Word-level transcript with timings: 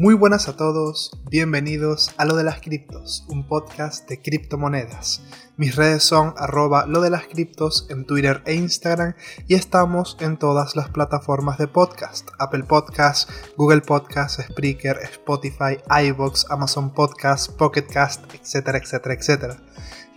Muy 0.00 0.14
buenas 0.14 0.46
a 0.46 0.56
todos, 0.56 1.10
bienvenidos 1.28 2.12
a 2.18 2.24
Lo 2.24 2.36
de 2.36 2.44
las 2.44 2.60
Criptos, 2.60 3.24
un 3.28 3.48
podcast 3.48 4.08
de 4.08 4.22
criptomonedas. 4.22 5.24
Mis 5.56 5.74
redes 5.74 6.04
son 6.04 6.34
arroba 6.36 6.86
lo 6.86 7.00
de 7.00 7.10
las 7.10 7.26
criptos 7.26 7.88
en 7.90 8.06
Twitter 8.06 8.40
e 8.46 8.54
Instagram 8.54 9.14
y 9.48 9.56
estamos 9.56 10.16
en 10.20 10.38
todas 10.38 10.76
las 10.76 10.88
plataformas 10.90 11.58
de 11.58 11.66
podcast, 11.66 12.28
Apple 12.38 12.62
Podcasts, 12.62 13.26
Google 13.56 13.80
Podcasts, 13.80 14.40
Spreaker, 14.40 14.98
Spotify, 15.02 15.78
iVoox, 16.04 16.48
Amazon 16.48 16.94
Podcasts, 16.94 17.48
Pocket 17.48 17.88
Cast, 17.88 18.32
etcétera, 18.32 18.78
etcétera, 18.78 19.14
etcétera. 19.14 19.56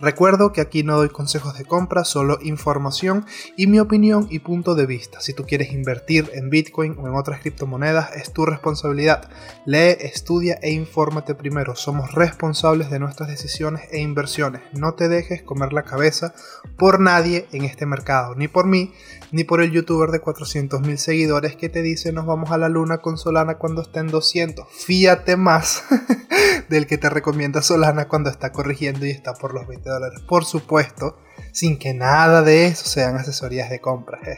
Recuerdo 0.02 0.52
que 0.52 0.60
aquí 0.60 0.82
no 0.82 0.96
doy 0.96 1.10
consejos 1.10 1.56
de 1.56 1.64
compra, 1.64 2.02
solo 2.02 2.40
información 2.42 3.24
y 3.56 3.68
mi 3.68 3.78
opinión 3.78 4.26
y 4.30 4.40
punto 4.40 4.74
de 4.74 4.84
vista. 4.84 5.20
Si 5.20 5.32
tú 5.32 5.44
quieres 5.44 5.72
invertir 5.72 6.28
en 6.34 6.50
Bitcoin 6.50 6.96
o 6.98 7.06
en 7.06 7.14
otras 7.14 7.40
criptomonedas, 7.40 8.16
es 8.16 8.32
tu 8.32 8.44
responsabilidad. 8.44 9.30
Lee, 9.64 9.96
estudia 10.00 10.58
e 10.60 10.72
infórmate 10.72 11.36
primero. 11.36 11.76
Somos 11.76 12.12
responsables 12.16 12.90
de 12.90 12.98
nuestras 12.98 13.28
decisiones 13.28 13.82
e 13.92 14.00
inversiones. 14.00 14.62
No 14.72 14.94
te 14.94 15.08
dejes 15.08 15.44
comer 15.44 15.72
la 15.72 15.84
cabeza 15.84 16.34
por 16.76 16.98
nadie 16.98 17.46
en 17.52 17.62
este 17.62 17.86
mercado, 17.86 18.34
ni 18.34 18.48
por 18.48 18.66
mí, 18.66 18.92
ni 19.30 19.44
por 19.44 19.62
el 19.62 19.70
youtuber 19.70 20.10
de 20.10 20.20
400.000 20.20 20.96
seguidores 20.96 21.54
que 21.54 21.68
te 21.68 21.80
dice 21.80 22.12
nos 22.12 22.26
vamos 22.26 22.50
a 22.50 22.58
la 22.58 22.68
luna 22.68 22.98
con 22.98 23.18
Solana 23.18 23.56
cuando 23.56 23.82
está 23.82 24.00
en 24.00 24.08
200. 24.08 24.66
Fíate 24.68 25.36
más 25.36 25.84
del 26.68 26.88
que 26.88 26.98
te 26.98 27.08
recomienda 27.08 27.62
Solana 27.62 28.08
cuando 28.08 28.30
está 28.30 28.50
corrigiendo 28.50 29.06
y 29.06 29.10
está 29.10 29.34
por 29.34 29.54
los 29.54 29.68
20 29.68 29.91
Por 30.26 30.44
supuesto, 30.44 31.16
sin 31.52 31.78
que 31.78 31.94
nada 31.94 32.42
de 32.42 32.66
eso 32.66 32.86
sean 32.86 33.16
asesorías 33.16 33.70
de 33.70 33.80
compra. 33.80 34.18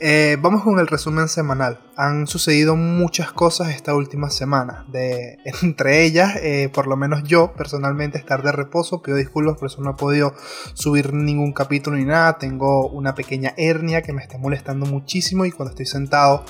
Eh, 0.00 0.36
vamos 0.40 0.64
con 0.64 0.80
el 0.80 0.88
resumen 0.88 1.28
semanal. 1.28 1.78
Han 1.96 2.26
sucedido 2.26 2.74
muchas 2.74 3.32
cosas 3.32 3.68
esta 3.68 3.94
última 3.94 4.28
semana. 4.28 4.84
De, 4.88 5.38
entre 5.62 6.04
ellas, 6.04 6.34
eh, 6.42 6.68
por 6.74 6.88
lo 6.88 6.96
menos 6.96 7.22
yo 7.22 7.52
personalmente 7.54 8.18
estar 8.18 8.42
de 8.42 8.50
reposo. 8.50 9.02
Pido 9.02 9.16
disculpas 9.16 9.56
por 9.56 9.68
eso 9.68 9.80
no 9.80 9.92
he 9.92 9.94
podido 9.94 10.34
subir 10.74 11.14
ningún 11.14 11.52
capítulo 11.52 11.96
ni 11.96 12.04
nada. 12.04 12.38
Tengo 12.38 12.88
una 12.88 13.14
pequeña 13.14 13.54
hernia 13.56 14.02
que 14.02 14.12
me 14.12 14.20
está 14.20 14.36
molestando 14.36 14.84
muchísimo 14.84 15.44
y 15.44 15.52
cuando 15.52 15.70
estoy 15.70 15.86
sentado 15.86 16.44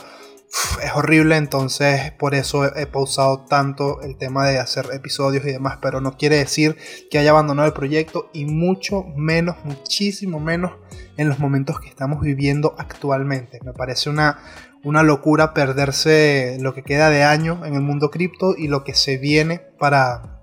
es 0.83 0.93
horrible, 0.95 1.37
entonces 1.37 2.13
por 2.13 2.35
eso 2.35 2.65
he, 2.65 2.87
pausado 2.87 3.45
tanto 3.49 4.01
el 4.03 4.17
tema 4.17 4.47
de 4.47 4.59
hacer 4.59 4.87
episodios 4.93 5.45
y 5.45 5.53
demás, 5.53 5.79
pero 5.81 6.01
no 6.01 6.17
quiere 6.17 6.37
decir 6.37 6.77
que 7.11 7.19
haya 7.19 7.31
abandonado 7.31 7.67
el 7.67 7.75
proyecto 7.75 8.31
y 8.33 8.45
mucho 8.45 9.05
menos, 9.17 9.57
muchísimo 9.65 10.41
menos 10.41 10.73
en 11.17 11.29
los 11.29 11.39
momentos 11.39 11.81
que 11.81 11.89
estamos 11.89 12.21
viviendo 12.21 12.75
actualmente. 12.79 13.61
Me 13.65 13.73
parece 13.73 14.11
una, 14.11 14.39
una 14.85 15.03
locura 15.03 15.55
perderse 15.55 16.57
lo 16.61 16.75
que 16.75 16.83
queda 16.83 17.11
de 17.11 17.25
año 17.25 17.65
en 17.65 17.75
el 17.75 17.83
mundo 17.83 18.11
cripto 18.11 18.55
y 18.57 18.69
lo 18.69 18.85
que 18.85 18.95
se 18.95 19.19
viene 19.19 19.59
para, 19.79 20.41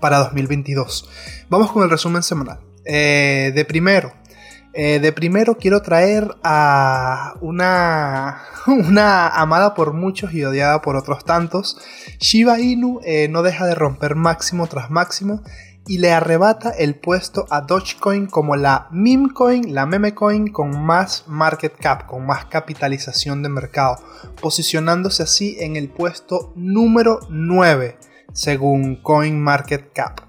para 0.00 0.18
2022. 0.18 1.08
Vamos 1.48 1.70
con 1.70 1.82
el 1.82 1.90
resumen 1.90 2.22
semanal. 2.22 2.60
Eh, 2.86 3.52
de 3.54 3.64
primero, 3.64 4.12
eh, 4.74 4.98
de 4.98 5.12
primero 5.12 5.56
quiero 5.56 5.82
traer 5.82 6.28
a 6.42 7.34
una, 7.40 8.42
una 8.66 9.28
amada 9.28 9.74
por 9.74 9.92
muchos 9.92 10.34
y 10.34 10.44
odiada 10.44 10.82
por 10.82 10.96
otros 10.96 11.24
tantos. 11.24 11.78
Shiba 12.18 12.60
Inu 12.60 13.00
eh, 13.04 13.28
no 13.28 13.42
deja 13.42 13.66
de 13.66 13.74
romper 13.74 14.16
máximo 14.16 14.66
tras 14.66 14.90
máximo 14.90 15.42
y 15.86 15.98
le 15.98 16.12
arrebata 16.12 16.70
el 16.70 16.94
puesto 16.94 17.46
a 17.50 17.60
Dogecoin 17.60 18.26
como 18.26 18.56
la 18.56 18.88
meme 18.90 19.32
coin, 19.32 19.74
la 19.74 19.86
meme 19.86 20.14
coin 20.14 20.48
con 20.48 20.84
más 20.84 21.24
market 21.26 21.76
cap, 21.76 22.06
con 22.06 22.26
más 22.26 22.46
capitalización 22.46 23.42
de 23.42 23.50
mercado, 23.50 23.96
posicionándose 24.40 25.22
así 25.22 25.56
en 25.60 25.76
el 25.76 25.88
puesto 25.88 26.52
número 26.56 27.20
9 27.28 27.98
según 28.32 28.96
CoinMarketCap. 28.96 30.20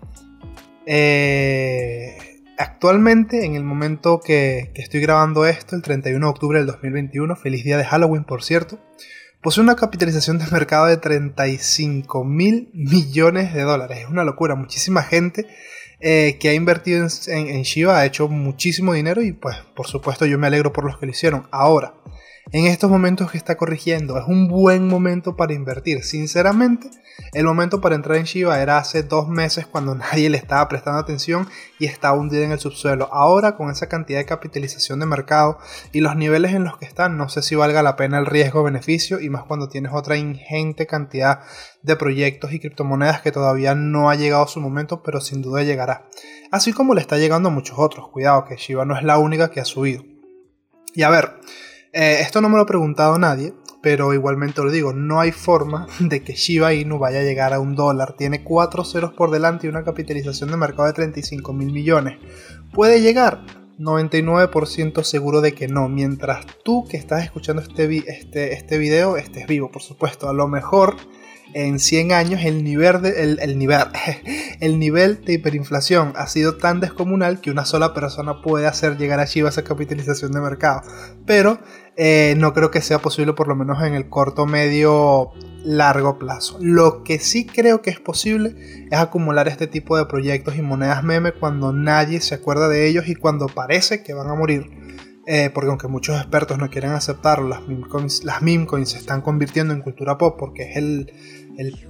Eh, 0.85 2.17
Actualmente, 2.57 3.43
en 3.43 3.55
el 3.55 3.63
momento 3.63 4.21
que, 4.21 4.71
estoy 4.75 5.01
grabando 5.01 5.45
esto, 5.45 5.75
el 5.75 5.81
31 5.81 6.25
de 6.25 6.29
octubre 6.29 6.59
del 6.59 6.67
2021, 6.67 7.35
feliz 7.35 7.65
día 7.65 7.77
de 7.77 7.83
Halloween 7.83 8.23
por 8.23 8.43
cierto, 8.43 8.79
posee 9.41 9.61
una 9.61 9.75
capitalización 9.75 10.39
de 10.39 10.45
mercado 10.47 10.85
de 10.85 10.95
35 10.95 12.23
mil 12.23 12.69
millones 12.73 13.53
de 13.53 13.63
dólares. 13.63 13.99
Es 14.03 14.09
una 14.09 14.23
locura, 14.23 14.55
muchísima 14.55 15.03
gente 15.03 15.47
eh, 15.99 16.37
que 16.39 16.49
ha 16.49 16.53
invertido 16.53 17.05
en, 17.27 17.47
en, 17.47 17.63
Shiba 17.63 17.97
ha 17.97 18.05
hecho 18.05 18.29
muchísimo 18.29 18.93
dinero 18.93 19.21
y 19.21 19.33
pues 19.33 19.57
por 19.75 19.87
supuesto 19.87 20.25
yo 20.25 20.37
me 20.37 20.47
alegro 20.47 20.71
por 20.71 20.85
los 20.85 20.97
que 20.97 21.05
lo 21.07 21.11
hicieron. 21.11 21.47
Ahora, 21.51 21.93
en 22.51 22.67
estos 22.67 22.89
momentos 22.89 23.31
que 23.31 23.37
está 23.37 23.57
corrigiendo. 23.57 24.17
Es 24.17 24.25
un 24.27 24.47
buen 24.47 24.87
momento 24.87 25.35
para 25.35 25.53
invertir. 25.53 26.03
Sinceramente, 26.03 26.89
el 27.33 27.45
momento 27.45 27.81
para 27.81 27.95
entrar 27.95 28.17
en 28.17 28.25
Shiba 28.25 28.61
era 28.61 28.77
hace 28.77 29.03
dos 29.03 29.27
meses 29.27 29.65
cuando 29.65 29.95
nadie 29.95 30.29
le 30.29 30.37
estaba 30.37 30.67
prestando 30.67 30.99
atención 30.99 31.47
y 31.79 31.85
estaba 31.85 32.17
hundido 32.17 32.43
en 32.43 32.51
el 32.51 32.59
subsuelo. 32.59 33.09
Ahora, 33.11 33.55
con 33.55 33.71
esa 33.71 33.87
cantidad 33.87 34.19
de 34.19 34.25
capitalización 34.25 34.99
de 34.99 35.05
mercado 35.05 35.57
y 35.91 36.01
los 36.01 36.15
niveles 36.15 36.53
en 36.53 36.63
los 36.63 36.77
que 36.77 36.85
están, 36.85 37.17
no 37.17 37.29
sé 37.29 37.41
si 37.41 37.55
valga 37.55 37.81
la 37.83 37.95
pena 37.95 38.19
el 38.19 38.25
riesgo-beneficio 38.25 39.19
y 39.19 39.29
más 39.29 39.43
cuando 39.43 39.67
tienes 39.67 39.91
otra 39.93 40.17
ingente 40.17 40.87
cantidad 40.87 41.39
de 41.81 41.95
proyectos 41.95 42.53
y 42.53 42.59
criptomonedas 42.59 43.21
que 43.21 43.31
todavía 43.31 43.75
no 43.75 44.09
ha 44.09 44.15
llegado 44.15 44.47
su 44.47 44.59
momento, 44.59 45.03
pero 45.03 45.19
sin 45.19 45.41
duda 45.41 45.63
llegará. 45.63 46.05
Así 46.51 46.73
como 46.73 46.93
le 46.93 47.01
está 47.01 47.17
llegando 47.17 47.49
a 47.49 47.51
muchos 47.51 47.77
otros. 47.79 48.09
Cuidado, 48.09 48.45
que 48.45 48.55
Shiba 48.55 48.85
no 48.85 48.95
es 48.95 49.03
la 49.03 49.17
única 49.17 49.49
que 49.49 49.59
ha 49.59 49.65
subido. 49.65 50.03
Y 50.93 51.03
a 51.03 51.09
ver, 51.09 51.33
eh, 51.95 52.19
esto 52.19 52.41
no 52.41 52.49
me 52.49 52.57
lo 52.57 52.63
ha 52.63 52.65
preguntado 52.65 53.17
nadie, 53.17 53.53
pero 53.81 54.13
igualmente 54.13 54.61
lo 54.61 54.69
digo, 54.69 54.91
no 54.91 55.21
hay 55.21 55.31
forma 55.31 55.87
de 56.01 56.23
que 56.23 56.33
Shiba 56.33 56.73
Inu 56.73 56.99
vaya 56.99 57.21
a 57.21 57.23
llegar 57.23 57.53
a 57.53 57.61
un 57.61 57.73
dólar. 57.73 58.15
Tiene 58.17 58.43
cuatro 58.43 58.83
ceros 58.83 59.13
por 59.13 59.31
delante 59.31 59.65
y 59.65 59.69
una 59.69 59.85
capitalización 59.85 60.51
de 60.51 60.57
mercado 60.57 60.87
de 60.87 60.93
35 60.93 61.53
mil 61.53 61.71
millones. 61.71 62.19
¿Puede 62.73 62.99
llegar? 62.99 63.45
99% 63.79 65.03
seguro 65.03 65.39
de 65.39 65.53
que 65.53 65.69
no. 65.69 65.87
Mientras 65.87 66.45
tú 66.65 66.85
que 66.85 66.97
estás 66.97 67.23
escuchando 67.23 67.61
este, 67.61 68.03
este, 68.07 68.51
este 68.51 68.77
video 68.77 69.15
estés 69.15 69.47
vivo, 69.47 69.71
por 69.71 69.81
supuesto. 69.81 70.27
A 70.27 70.33
lo 70.33 70.49
mejor 70.49 70.97
en 71.55 71.79
100 71.79 72.11
años 72.11 72.43
el 72.43 72.65
nivel, 72.65 73.01
de, 73.01 73.37
el, 73.39 73.57
nivel, 73.57 73.79
el 74.59 74.77
nivel 74.77 75.23
de 75.23 75.33
hiperinflación 75.33 76.11
ha 76.17 76.27
sido 76.27 76.57
tan 76.57 76.81
descomunal 76.81 77.39
que 77.39 77.49
una 77.49 77.63
sola 77.63 77.93
persona 77.93 78.41
puede 78.41 78.67
hacer 78.67 78.97
llegar 78.97 79.21
a 79.21 79.25
Shiba 79.25 79.47
esa 79.47 79.63
capitalización 79.63 80.33
de 80.33 80.41
mercado. 80.41 80.81
Pero 81.25 81.59
eh, 81.95 82.35
no 82.37 82.53
creo 82.53 82.71
que 82.71 82.81
sea 82.81 82.99
posible 82.99 83.31
por 83.31 83.47
lo 83.47 83.55
menos 83.55 83.81
en 83.83 83.95
el 83.95 84.09
corto, 84.09 84.45
medio, 84.45 85.31
largo 85.63 86.19
plazo. 86.19 86.57
Lo 86.59 87.03
que 87.03 87.19
sí 87.19 87.45
creo 87.45 87.81
que 87.81 87.89
es 87.89 88.01
posible 88.01 88.87
es 88.91 88.99
acumular 88.99 89.47
este 89.47 89.67
tipo 89.67 89.97
de 89.97 90.05
proyectos 90.07 90.57
y 90.57 90.61
monedas 90.61 91.05
meme 91.05 91.31
cuando 91.31 91.71
nadie 91.71 92.19
se 92.19 92.35
acuerda 92.35 92.67
de 92.67 92.85
ellos 92.85 93.07
y 93.07 93.15
cuando 93.15 93.47
parece 93.47 94.03
que 94.03 94.13
van 94.13 94.27
a 94.27 94.35
morir. 94.35 94.84
Eh, 95.27 95.49
porque 95.51 95.69
aunque 95.69 95.87
muchos 95.87 96.17
expertos 96.17 96.59
no 96.59 96.69
quieren 96.69 96.91
aceptarlo, 96.91 97.49
las 97.49 97.67
meme, 97.67 97.87
coins, 97.87 98.23
las 98.23 98.41
se 98.89 98.97
están 98.97 99.21
convirtiendo 99.21 99.73
en 99.73 99.81
cultura 99.81 100.19
pop 100.19 100.35
porque 100.37 100.69
es 100.69 100.77
el, 100.77 101.11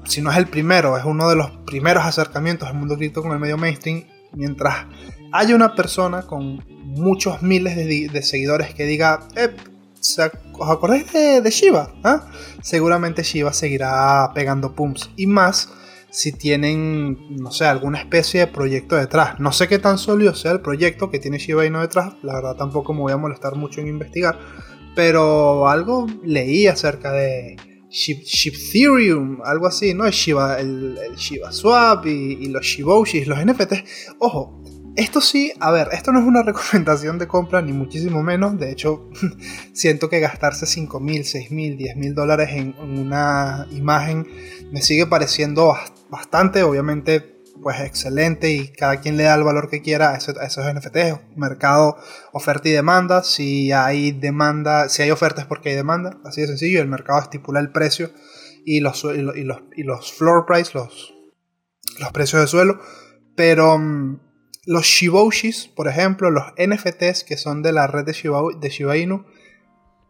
si 0.05 0.21
no 0.21 0.31
es 0.31 0.37
el 0.37 0.47
primero, 0.47 0.97
es 0.97 1.03
uno 1.03 1.29
de 1.29 1.35
los 1.35 1.51
primeros 1.65 2.05
acercamientos 2.05 2.69
al 2.69 2.75
mundo 2.75 2.95
cripto 2.95 3.21
con 3.21 3.33
el 3.33 3.39
medio 3.39 3.57
mainstream. 3.57 4.05
Mientras 4.31 4.85
haya 5.33 5.55
una 5.55 5.75
persona 5.75 6.23
con 6.23 6.63
muchos 6.83 7.41
miles 7.41 7.75
de, 7.75 8.21
seguidores 8.21 8.73
que 8.73 8.85
diga, 8.85 9.27
eh, 9.35 9.53
¿os 9.99 10.69
acordáis 10.69 11.11
de, 11.11 11.41
de 11.41 11.49
Shiba? 11.49 11.93
¿Ah? 12.03 12.27
Seguramente 12.61 13.23
Shiba 13.23 13.51
seguirá 13.51 14.31
pegando 14.33 14.75
pumps. 14.75 15.09
Y 15.17 15.27
más 15.27 15.69
si 16.15 16.31
tienen, 16.31 17.35
no 17.35 17.51
sé, 17.51 17.65
alguna 17.65 17.99
especie 17.99 18.39
de 18.39 18.47
proyecto 18.47 18.95
detrás. 18.95 19.37
No 19.41 19.51
sé 19.51 19.67
qué 19.67 19.79
tan 19.79 19.97
sólido 19.97 20.33
sea 20.33 20.53
el 20.53 20.61
proyecto 20.61 21.11
que 21.11 21.19
tiene 21.19 21.39
Shiba 21.39 21.65
Inu 21.65 21.81
detrás. 21.81 22.13
La 22.23 22.35
verdad 22.35 22.55
tampoco 22.55 22.93
me 22.93 23.01
voy 23.01 23.11
a 23.11 23.17
molestar 23.17 23.57
mucho 23.57 23.81
en 23.81 23.89
investigar. 23.89 24.39
Pero 24.95 25.67
algo 25.67 26.07
leí 26.23 26.67
acerca 26.67 27.11
de 27.11 27.57
Ethereum, 27.91 29.41
algo 29.43 29.67
así, 29.67 29.93
¿no? 29.93 30.05
El 30.05 30.13
Shiba, 30.13 30.57
el, 30.57 30.97
Shiba 31.17 31.51
Swap 31.51 32.05
y, 32.05 32.37
y 32.39 32.47
los 32.47 32.63
Shiboshis, 32.65 33.27
los 33.27 33.37
NFTs. 33.45 34.15
Ojo, 34.19 34.63
esto 34.95 35.19
sí, 35.19 35.51
a 35.59 35.71
ver, 35.71 35.89
esto 35.91 36.11
no 36.11 36.19
es 36.19 36.25
una 36.25 36.43
recomendación 36.45 37.17
de 37.17 37.27
compra, 37.27 37.61
ni 37.61 37.73
muchísimo 37.73 38.23
menos. 38.23 38.57
De 38.57 38.71
hecho, 38.71 39.09
siento 39.73 40.09
que 40.09 40.19
gastarse 40.19 40.65
5 40.65 40.99
mil, 40.99 41.25
6 41.25 41.51
mil, 41.51 41.77
10 41.77 41.97
mil 41.97 42.15
dólares 42.15 42.49
en, 42.51 42.75
una 42.79 43.67
imagen 43.71 44.27
me 44.71 44.81
sigue 44.81 45.05
pareciendo 45.05 45.75
bastante, 46.09 46.63
obviamente, 46.63 47.35
pues 47.61 47.79
excelente 47.81 48.51
y 48.51 48.67
cada 48.69 48.99
quien 48.99 49.17
le 49.17 49.23
da 49.23 49.35
el 49.35 49.43
valor 49.43 49.69
que 49.69 49.81
quiera 49.81 50.11
a 50.11 50.17
esos, 50.17 50.35
NFTs. 50.37 51.35
Mercado, 51.35 51.97
oferta 52.33 52.69
y 52.69 52.71
demanda. 52.71 53.23
Si 53.23 53.71
hay 53.71 54.11
demanda, 54.11 54.89
si 54.89 55.01
hay 55.01 55.11
ofertas 55.11 55.45
porque 55.45 55.69
hay 55.69 55.75
demanda, 55.75 56.19
así 56.25 56.41
de 56.41 56.47
sencillo. 56.47 56.81
El 56.81 56.87
mercado 56.87 57.21
estipula 57.21 57.59
el 57.59 57.71
precio 57.71 58.11
y 58.65 58.81
los, 58.81 59.03
y 59.03 59.21
los, 59.21 59.61
y 59.75 59.83
los 59.83 60.13
floor 60.13 60.45
price, 60.45 60.71
los, 60.73 61.13
los 61.99 62.11
precios 62.11 62.41
de 62.41 62.47
suelo. 62.47 62.79
Pero 63.35 63.77
mm, 63.77 64.19
los 64.65 64.85
Shiboshis, 64.85 65.67
por 65.67 65.87
ejemplo, 65.87 66.31
los 66.31 66.45
NFTs 66.57 67.23
que 67.23 67.37
son 67.37 67.61
de 67.61 67.71
la 67.71 67.87
red 67.87 68.05
de 68.05 68.13
Shiba, 68.13 68.97
Inu, 68.97 69.25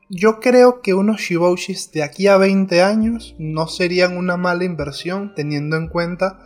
yo 0.10 0.40
creo 0.40 0.81
que 0.81 0.94
unos 0.94 1.19
Shiboshis 1.19 1.92
de 1.92 2.04
aquí 2.04 2.28
a 2.28 2.38
20 2.38 2.81
años 2.81 3.36
no 3.38 3.68
serían 3.68 4.18
una 4.18 4.38
mala 4.38 4.63
inversión 4.63 5.34
teniendo 5.36 5.78
en 5.78 5.88
cuenta 5.88 6.40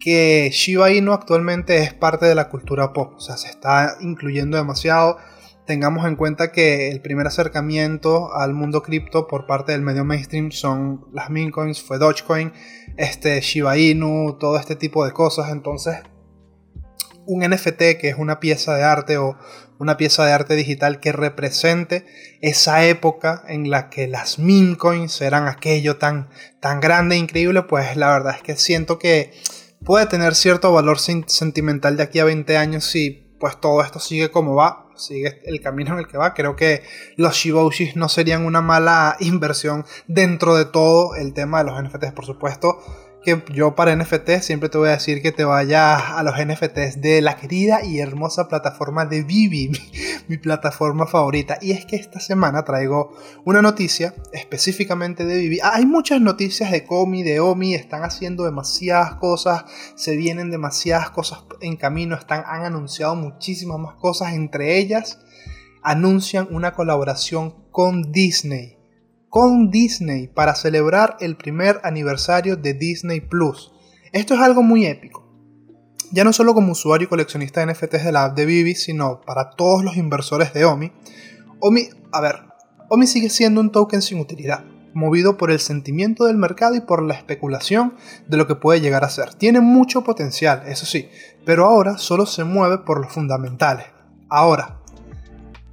que 0.00 0.50
Shiba 0.52 0.90
Inu 0.90 1.12
actualmente 1.12 1.78
es 1.78 1.94
parte 1.94 2.26
de 2.26 2.34
la 2.34 2.48
cultura 2.48 2.92
pop, 2.92 3.14
o 3.16 3.20
sea, 3.20 3.36
se 3.36 3.48
está 3.48 3.96
incluyendo 4.00 4.56
demasiado. 4.56 5.18
Tengamos 5.66 6.06
en 6.06 6.16
cuenta 6.16 6.52
que 6.52 6.90
el 6.90 7.00
primer 7.00 7.26
acercamiento 7.26 8.32
al 8.34 8.54
mundo 8.54 8.82
cripto 8.82 9.26
por 9.26 9.46
parte 9.46 9.72
del 9.72 9.82
medio 9.82 10.04
mainstream 10.04 10.52
son 10.52 11.06
las 11.12 11.28
meme 11.28 11.50
coins, 11.50 11.82
fue 11.82 11.98
Dogecoin, 11.98 12.52
este 12.96 13.40
Shiba 13.40 13.76
Inu, 13.76 14.36
todo 14.38 14.58
este 14.58 14.76
tipo 14.76 15.04
de 15.04 15.12
cosas, 15.12 15.50
entonces 15.50 15.96
un 17.26 17.42
NFT 17.42 17.98
que 17.98 18.08
es 18.08 18.16
una 18.16 18.40
pieza 18.40 18.74
de 18.74 18.84
arte 18.84 19.18
o 19.18 19.36
una 19.78 19.96
pieza 19.96 20.24
de 20.24 20.32
arte 20.32 20.54
digital 20.54 21.00
que 21.00 21.12
represente 21.12 22.06
esa 22.40 22.84
época 22.84 23.44
en 23.48 23.70
la 23.70 23.90
que 23.90 24.08
las 24.08 24.38
meme 24.38 24.76
coins 24.76 25.20
eran 25.20 25.48
aquello 25.48 25.96
tan, 25.96 26.28
tan 26.60 26.80
grande 26.80 27.16
e 27.16 27.18
increíble, 27.18 27.62
pues 27.62 27.96
la 27.96 28.12
verdad 28.12 28.36
es 28.36 28.42
que 28.42 28.56
siento 28.56 28.98
que 28.98 29.32
puede 29.84 30.06
tener 30.06 30.34
cierto 30.34 30.72
valor 30.72 30.98
sentimental 30.98 31.96
de 31.96 32.02
aquí 32.04 32.18
a 32.18 32.24
20 32.24 32.56
años 32.56 32.84
si 32.84 33.22
pues 33.38 33.60
todo 33.60 33.82
esto 33.82 34.00
sigue 34.00 34.30
como 34.30 34.54
va, 34.54 34.88
sigue 34.96 35.42
el 35.44 35.60
camino 35.60 35.92
en 35.92 35.98
el 35.98 36.06
que 36.06 36.16
va. 36.16 36.32
Creo 36.32 36.56
que 36.56 36.82
los 37.16 37.34
Shiboshis 37.34 37.94
no 37.94 38.08
serían 38.08 38.46
una 38.46 38.62
mala 38.62 39.16
inversión 39.20 39.84
dentro 40.06 40.54
de 40.56 40.64
todo 40.64 41.14
el 41.16 41.34
tema 41.34 41.62
de 41.62 41.70
los 41.70 41.82
NFTs, 41.82 42.12
por 42.12 42.24
supuesto 42.24 42.78
que 43.26 43.42
yo 43.52 43.74
para 43.74 43.96
NFT 43.96 44.40
siempre 44.40 44.68
te 44.68 44.78
voy 44.78 44.88
a 44.88 44.92
decir 44.92 45.20
que 45.20 45.32
te 45.32 45.42
vayas 45.42 46.00
a 46.00 46.22
los 46.22 46.36
NFTs 46.38 47.00
de 47.00 47.20
la 47.20 47.34
querida 47.34 47.84
y 47.84 47.98
hermosa 47.98 48.46
plataforma 48.46 49.04
de 49.04 49.24
Vivi, 49.24 49.72
mi, 50.28 50.36
plataforma 50.38 51.08
favorita. 51.08 51.58
Y 51.60 51.72
es 51.72 51.84
que 51.86 51.96
esta 51.96 52.20
semana 52.20 52.64
traigo 52.64 53.16
una 53.44 53.62
noticia 53.62 54.14
específicamente 54.32 55.24
de 55.24 55.38
Vivi. 55.38 55.58
Ah, 55.60 55.72
hay 55.74 55.86
muchas 55.86 56.20
noticias 56.20 56.70
de 56.70 56.84
Comi, 56.84 57.24
de 57.24 57.40
Omi, 57.40 57.74
están 57.74 58.04
haciendo 58.04 58.44
demasiadas 58.44 59.16
cosas, 59.16 59.64
se 59.96 60.14
vienen 60.14 60.52
demasiadas 60.52 61.10
cosas 61.10 61.40
en 61.60 61.76
camino, 61.76 62.14
están, 62.14 62.44
han 62.46 62.62
anunciado 62.62 63.16
muchísimas 63.16 63.80
más 63.80 63.96
cosas, 63.96 64.34
entre 64.34 64.78
ellas 64.78 65.18
anuncian 65.82 66.46
una 66.52 66.74
colaboración 66.74 67.54
con 67.72 68.12
Disney 68.12 68.75
con 69.36 69.70
Disney 69.70 70.28
para 70.28 70.54
celebrar 70.54 71.18
el 71.20 71.36
primer 71.36 71.78
aniversario 71.82 72.56
de 72.56 72.72
Disney 72.72 73.20
Plus. 73.20 73.70
Esto 74.10 74.32
es 74.32 74.40
algo 74.40 74.62
muy 74.62 74.86
épico. 74.86 75.30
Ya 76.10 76.24
no 76.24 76.32
solo 76.32 76.54
como 76.54 76.72
usuario 76.72 77.04
y 77.04 77.08
coleccionista 77.10 77.60
de 77.60 77.70
NFTs 77.70 78.02
de 78.02 78.12
la 78.12 78.24
app 78.24 78.34
de 78.34 78.46
Vivi, 78.46 78.74
sino 78.74 79.20
para 79.20 79.50
todos 79.50 79.84
los 79.84 79.98
inversores 79.98 80.54
de 80.54 80.64
OMI. 80.64 80.90
OMI, 81.60 81.82
a 82.12 82.22
ver, 82.22 82.44
OMI 82.88 83.06
sigue 83.06 83.28
siendo 83.28 83.60
un 83.60 83.72
token 83.72 84.00
sin 84.00 84.20
utilidad, 84.20 84.64
movido 84.94 85.36
por 85.36 85.50
el 85.50 85.60
sentimiento 85.60 86.24
del 86.24 86.38
mercado 86.38 86.74
y 86.74 86.80
por 86.80 87.02
la 87.02 87.12
especulación 87.12 87.92
de 88.26 88.38
lo 88.38 88.46
que 88.46 88.54
puede 88.54 88.80
llegar 88.80 89.04
a 89.04 89.10
ser. 89.10 89.34
Tiene 89.34 89.60
mucho 89.60 90.02
potencial, 90.02 90.62
eso 90.66 90.86
sí, 90.86 91.10
pero 91.44 91.66
ahora 91.66 91.98
solo 91.98 92.24
se 92.24 92.44
mueve 92.44 92.78
por 92.78 93.02
los 93.02 93.12
fundamentales. 93.12 93.84
Ahora, 94.30 94.80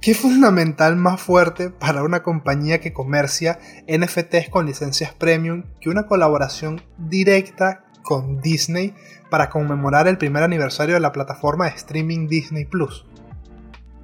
¿Qué 0.04 0.12
fundamental 0.12 0.96
más 0.96 1.18
fuerte 1.18 1.70
para 1.70 2.02
una 2.02 2.22
compañía 2.22 2.78
que 2.78 2.92
comercia 2.92 3.58
NFTs 3.88 4.50
con 4.50 4.66
licencias 4.66 5.14
premium 5.14 5.62
que 5.80 5.88
una 5.88 6.06
colaboración 6.06 6.82
directa 6.98 7.86
con 8.02 8.38
Disney 8.42 8.94
para 9.30 9.48
conmemorar 9.48 10.06
el 10.06 10.18
primer 10.18 10.42
aniversario 10.42 10.96
de 10.96 11.00
la 11.00 11.12
plataforma 11.12 11.64
de 11.64 11.76
streaming 11.76 12.28
Disney 12.28 12.66
Plus? 12.66 13.06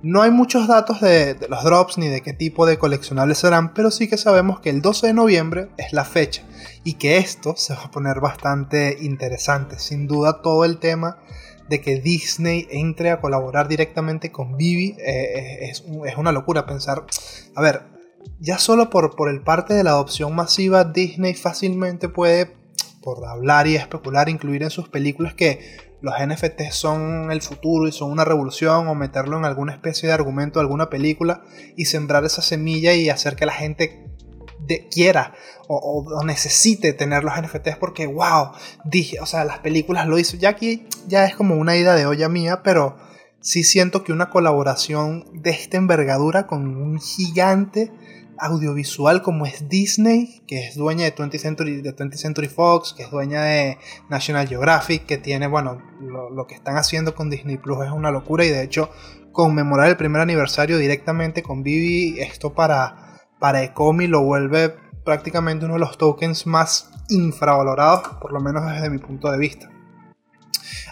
No 0.03 0.23
hay 0.23 0.31
muchos 0.31 0.67
datos 0.67 1.03
de, 1.03 1.35
de, 1.35 1.49
los 1.49 1.63
drops 1.65 1.99
ni 1.99 2.09
de 2.09 2.23
qué 2.23 2.33
tipo 2.33 2.65
de 2.65 2.79
coleccionables 2.79 3.37
serán, 3.37 3.75
pero 3.75 3.91
sí 3.91 4.09
que 4.09 4.17
sabemos 4.17 4.61
que 4.61 4.71
el 4.71 4.81
12 4.81 5.09
de 5.09 5.13
noviembre 5.13 5.69
es 5.77 5.93
la 5.93 6.07
fecha 6.07 6.45
y 6.83 6.95
que 6.95 7.19
esto 7.19 7.57
se 7.59 7.75
va 7.75 7.83
a 7.83 7.91
poner 7.91 8.21
bastante 8.21 8.97
interesante. 9.03 9.79
Sin 9.79 10.07
duda 10.07 10.41
todo 10.41 10.65
el 10.65 10.79
tema 10.79 11.19
de 11.71 11.81
que 11.81 12.01
Disney 12.01 12.67
entre 12.71 13.11
a 13.11 13.21
colaborar 13.21 13.69
directamente 13.69 14.33
con 14.33 14.57
Vivi 14.57 14.97
eh, 14.99 15.71
es, 15.71 15.85
una 16.17 16.33
locura 16.33 16.67
pensar. 16.67 17.05
A 17.55 17.63
ver, 17.63 17.83
ya 18.41 18.59
solo 18.59 18.91
por, 18.91 19.15
por 19.15 19.31
el 19.31 19.41
parte 19.41 19.73
de 19.73 19.85
la 19.85 19.91
adopción 19.91 20.35
masiva, 20.35 20.83
Disney 20.83 21.35
fácilmente 21.35 22.09
puede, 22.09 22.53
por 23.01 23.25
hablar 23.25 23.69
y 23.69 23.77
especular, 23.77 24.29
incluir 24.29 24.65
en 24.65 24.71
sus 24.71 24.89
películas 24.89 25.35
que 25.35 25.61
los 26.03 26.15
NFTs 26.19 26.75
son 26.75 27.31
el 27.31 27.41
futuro 27.41 27.87
y 27.87 27.93
son 27.93 28.11
una 28.11 28.25
revolución 28.25 28.89
o 28.89 28.95
meterlo 28.97 29.39
en 29.39 29.45
alguna 29.45 29.73
especie 29.73 30.09
de 30.09 30.15
argumento 30.15 30.59
de 30.59 30.65
alguna 30.65 30.91
película 30.91 31.45
y 31.77 31.85
sembrar 31.85 32.25
esa 32.25 32.43
semilla 32.43 32.95
y 32.95 33.11
hacer 33.11 33.37
que 33.37 33.47
la 33.47 33.53
gente 33.53 34.10
quiera 34.91 35.35
o, 35.69 36.25
necesite 36.25 36.93
tener 36.93 37.23
los 37.23 37.35
NFTs 37.41 37.77
porque, 37.79 38.07
wow, 38.07 38.51
dije, 38.85 39.21
o 39.21 39.27
sea, 39.27 39.45
las 39.45 39.61
películas 39.61 40.07
lo 40.07 40.19
hizo. 40.19 40.37
Ya 40.37 40.51
aquí 40.51 40.87
ya 41.07 41.25
es 41.27 41.37
como 41.37 41.55
una 41.55 41.77
idea 41.77 41.95
de 41.95 42.07
olla 42.07 42.29
mía, 42.29 42.63
pero 42.65 42.97
sí 43.41 43.63
siento 43.63 44.03
que 44.03 44.13
una 44.13 44.31
colaboración 44.31 45.25
de 45.33 45.51
esta 45.51 45.77
envergadura 45.77 46.47
con 46.47 46.77
un 46.77 47.01
gigante 47.01 47.93
audiovisual 48.41 49.23
como 49.23 49.47
es 49.47 49.69
Disney, 49.69 50.43
que 50.47 50.67
es 50.67 50.75
dueña 50.75 51.05
de 51.05 51.15
20 51.17 51.39
Century, 51.39 51.83
de 51.83 51.93
20 51.93 52.17
Century 52.17 52.49
Fox, 52.49 52.95
que 52.95 53.03
es 53.05 53.11
dueña 53.11 53.43
de 53.43 53.79
National 54.09 54.49
Geographic, 54.49 55.05
que 55.05 55.19
tiene, 55.19 55.47
bueno, 55.47 55.81
lo, 56.01 56.31
lo, 56.31 56.47
que 56.47 56.55
están 56.55 56.77
haciendo 56.77 57.15
con 57.15 57.29
Disney 57.29 57.59
Plus 57.59 57.85
es 57.85 57.93
una 57.93 58.11
locura 58.11 58.45
y 58.45 58.49
de 58.49 58.63
hecho 58.63 58.91
conmemorar 59.31 59.89
el 59.89 59.97
primer 59.97 60.23
aniversario 60.23 60.79
directamente 60.79 61.43
con 61.43 61.63
Vivi, 61.63 62.19
esto 62.19 62.55
para 62.55 63.10
para 63.41 63.65
Ecomi 63.65 64.07
lo 64.07 64.23
vuelve 64.23 64.77
prácticamente 65.05 65.65
uno 65.65 65.75
de 65.75 65.81
los 65.81 65.99
tokens 65.99 66.47
más 66.47 66.91
infravalorados, 67.09 68.17
por 68.21 68.33
lo 68.33 68.41
menos 68.41 68.71
desde 68.71 68.91
mi 68.91 68.99
punto 68.99 69.33
de 69.33 69.39
vista. 69.39 69.69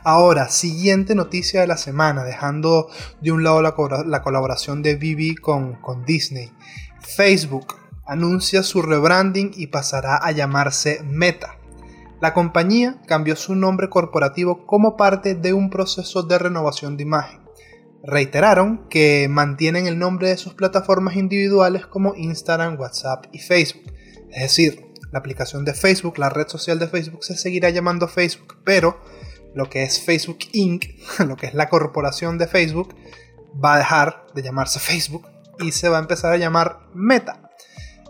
Ahora, 0.02 0.48
siguiente 0.48 1.14
noticia 1.14 1.60
de 1.60 1.66
la 1.66 1.76
semana, 1.76 2.24
dejando 2.24 2.88
de 3.20 3.30
un 3.30 3.44
lado 3.44 3.62
la, 3.62 4.22
colaboración 4.22 4.82
de 4.82 4.96
Vivi 4.96 5.36
con, 5.36 5.74
con 5.74 6.04
Disney. 6.04 6.50
Facebook 7.00 7.76
anuncia 8.06 8.62
su 8.62 8.80
rebranding 8.80 9.52
y 9.54 9.66
pasará 9.68 10.16
a 10.16 10.32
llamarse 10.32 11.02
Meta. 11.04 11.56
La 12.20 12.32
compañía 12.32 13.00
cambió 13.06 13.36
su 13.36 13.54
nombre 13.54 13.90
corporativo 13.90 14.66
como 14.66 14.96
parte 14.96 15.34
de 15.34 15.52
un 15.52 15.70
proceso 15.70 16.22
de 16.22 16.38
renovación 16.38 16.96
de 16.96 17.02
imagen 17.02 17.47
reiteraron 18.02 18.88
que 18.88 19.26
mantienen 19.28 19.86
el 19.86 19.98
nombre 19.98 20.28
de 20.28 20.36
sus 20.36 20.54
plataformas 20.54 21.16
individuales 21.16 21.86
como 21.86 22.14
Instagram, 22.14 22.78
WhatsApp 22.78 23.26
y 23.32 23.38
Facebook. 23.38 23.92
Es 24.30 24.42
decir, 24.42 24.84
la 25.12 25.18
aplicación 25.18 25.64
de 25.64 25.74
Facebook, 25.74 26.18
la 26.18 26.28
red 26.28 26.48
social 26.48 26.78
de 26.78 26.88
Facebook 26.88 27.24
se 27.24 27.36
seguirá 27.36 27.70
llamando 27.70 28.08
Facebook, 28.08 28.58
pero 28.64 29.00
lo 29.54 29.68
que 29.68 29.82
es 29.82 30.00
Facebook 30.00 30.38
Inc., 30.52 30.84
lo 31.26 31.36
que 31.36 31.46
es 31.46 31.54
la 31.54 31.68
corporación 31.68 32.38
de 32.38 32.46
Facebook, 32.46 32.94
va 33.62 33.74
a 33.74 33.78
dejar 33.78 34.26
de 34.34 34.42
llamarse 34.42 34.78
Facebook 34.80 35.26
y 35.60 35.72
se 35.72 35.88
va 35.88 35.98
a 35.98 36.00
empezar 36.00 36.32
a 36.32 36.36
llamar 36.36 36.80
Meta. 36.94 37.47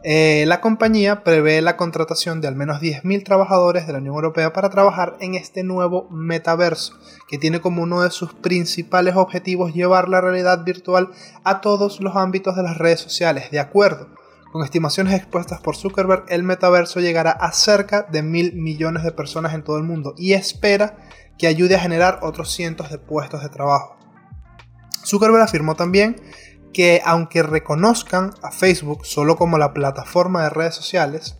Eh, 0.05 0.45
la 0.47 0.61
compañía 0.61 1.25
prevé 1.25 1.61
la 1.61 1.77
contratación 1.77 2.41
de 2.41 2.47
al 2.47 2.55
menos 2.55 2.81
10.000 2.81 3.25
trabajadores 3.25 3.87
de 3.87 3.93
la 3.93 3.99
Unión 3.99 4.15
Europea 4.15 4.53
para 4.53 4.71
trabajar 4.71 5.17
en 5.19 5.35
este 5.35 5.65
nuevo 5.65 6.09
metaverso, 6.11 6.95
que 7.27 7.37
tiene 7.37 7.61
como 7.61 7.83
uno 7.83 8.03
de 8.03 8.11
sus 8.11 8.33
principales 8.33 9.17
objetivos 9.17 9.75
llevar 9.75 10.09
la 10.09 10.21
realidad 10.21 10.63
virtual 10.65 11.11
a 11.43 11.61
todos 11.61 12.01
los 12.01 12.15
ámbitos 12.15 12.55
de 12.55 12.63
las 12.63 12.79
redes 12.79 13.01
sociales. 13.01 13.51
De 13.51 13.59
acuerdo 13.59 14.09
con 14.53 14.63
estimaciones 14.63 15.15
expuestas 15.15 15.61
por 15.61 15.77
Zuckerberg, 15.77 16.25
el 16.29 16.45
metaverso 16.45 17.01
llegará 17.01 17.33
a 17.33 17.51
cerca 17.51 18.03
de 18.03 18.23
mil 18.23 18.55
millones 18.55 19.03
de 19.03 19.13
personas 19.13 19.53
en 19.53 19.65
todo 19.65 19.79
el 19.79 19.85
mundo 19.85 20.15
y 20.17 20.35
espera 20.35 20.97
que 21.39 21.49
ayude 21.49 21.75
a 21.75 21.81
generar 21.81 22.21
otros 22.23 22.53
cientos 22.53 22.89
de 22.91 22.99
puestos 22.99 23.43
de 23.43 23.49
trabajo. 23.49 23.97
Zuckerberg 25.05 25.43
afirmó 25.43 25.75
también 25.75 26.17
que 26.73 27.03
aunque 27.05 27.43
reconozcan 27.43 28.33
a 28.43 28.51
Facebook 28.51 29.07
solo 29.07 29.37
como 29.37 29.59
la 29.59 29.73
plataforma 29.73 30.45
de 30.45 30.51
redes 30.51 30.75
sociales, 30.75 31.37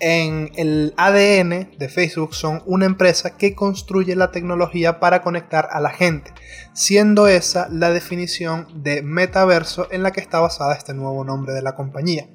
en 0.00 0.50
el 0.56 0.92
ADN 0.96 1.78
de 1.78 1.88
Facebook 1.88 2.34
son 2.34 2.62
una 2.66 2.84
empresa 2.84 3.36
que 3.36 3.54
construye 3.54 4.16
la 4.16 4.32
tecnología 4.32 4.98
para 5.00 5.22
conectar 5.22 5.68
a 5.70 5.80
la 5.80 5.90
gente, 5.90 6.32
siendo 6.72 7.28
esa 7.28 7.68
la 7.70 7.90
definición 7.90 8.66
de 8.82 9.02
metaverso 9.02 9.88
en 9.90 10.02
la 10.02 10.12
que 10.12 10.20
está 10.20 10.40
basada 10.40 10.74
este 10.74 10.94
nuevo 10.94 11.24
nombre 11.24 11.54
de 11.54 11.62
la 11.62 11.74
compañía. 11.74 12.28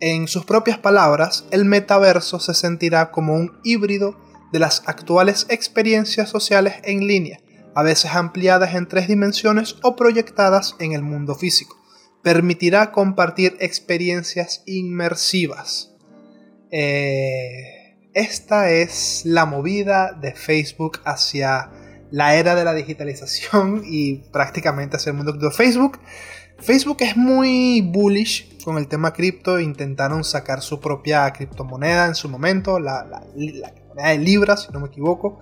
En 0.00 0.28
sus 0.28 0.44
propias 0.44 0.78
palabras, 0.78 1.44
el 1.50 1.64
metaverso 1.64 2.40
se 2.40 2.54
sentirá 2.54 3.10
como 3.10 3.34
un 3.34 3.60
híbrido 3.62 4.16
de 4.52 4.58
las 4.58 4.82
actuales 4.86 5.46
experiencias 5.48 6.28
sociales 6.28 6.74
en 6.82 7.06
línea, 7.06 7.38
a 7.80 7.82
veces 7.82 8.14
ampliadas 8.14 8.74
en 8.74 8.86
tres 8.86 9.08
dimensiones 9.08 9.76
o 9.82 9.96
proyectadas 9.96 10.76
en 10.80 10.92
el 10.92 11.00
mundo 11.00 11.34
físico. 11.34 11.82
Permitirá 12.22 12.92
compartir 12.92 13.56
experiencias 13.58 14.62
inmersivas. 14.66 15.90
Eh, 16.70 17.96
esta 18.12 18.70
es 18.70 19.22
la 19.24 19.46
movida 19.46 20.12
de 20.12 20.34
Facebook 20.34 21.00
hacia 21.06 21.70
la 22.10 22.34
era 22.34 22.54
de 22.54 22.64
la 22.64 22.74
digitalización 22.74 23.80
y 23.86 24.16
prácticamente 24.30 24.98
hacia 24.98 25.10
el 25.10 25.16
mundo 25.16 25.32
de 25.32 25.50
Facebook. 25.50 26.00
Facebook 26.58 26.98
es 27.00 27.16
muy 27.16 27.80
bullish 27.80 28.62
con 28.62 28.76
el 28.76 28.88
tema 28.88 29.14
cripto, 29.14 29.58
intentaron 29.58 30.22
sacar 30.22 30.60
su 30.60 30.80
propia 30.80 31.32
criptomoneda 31.32 32.04
en 32.04 32.14
su 32.14 32.28
momento, 32.28 32.78
la, 32.78 33.06
la, 33.06 33.72
de 33.94 34.18
Libra, 34.18 34.56
si 34.56 34.72
no 34.72 34.80
me 34.80 34.88
equivoco. 34.88 35.40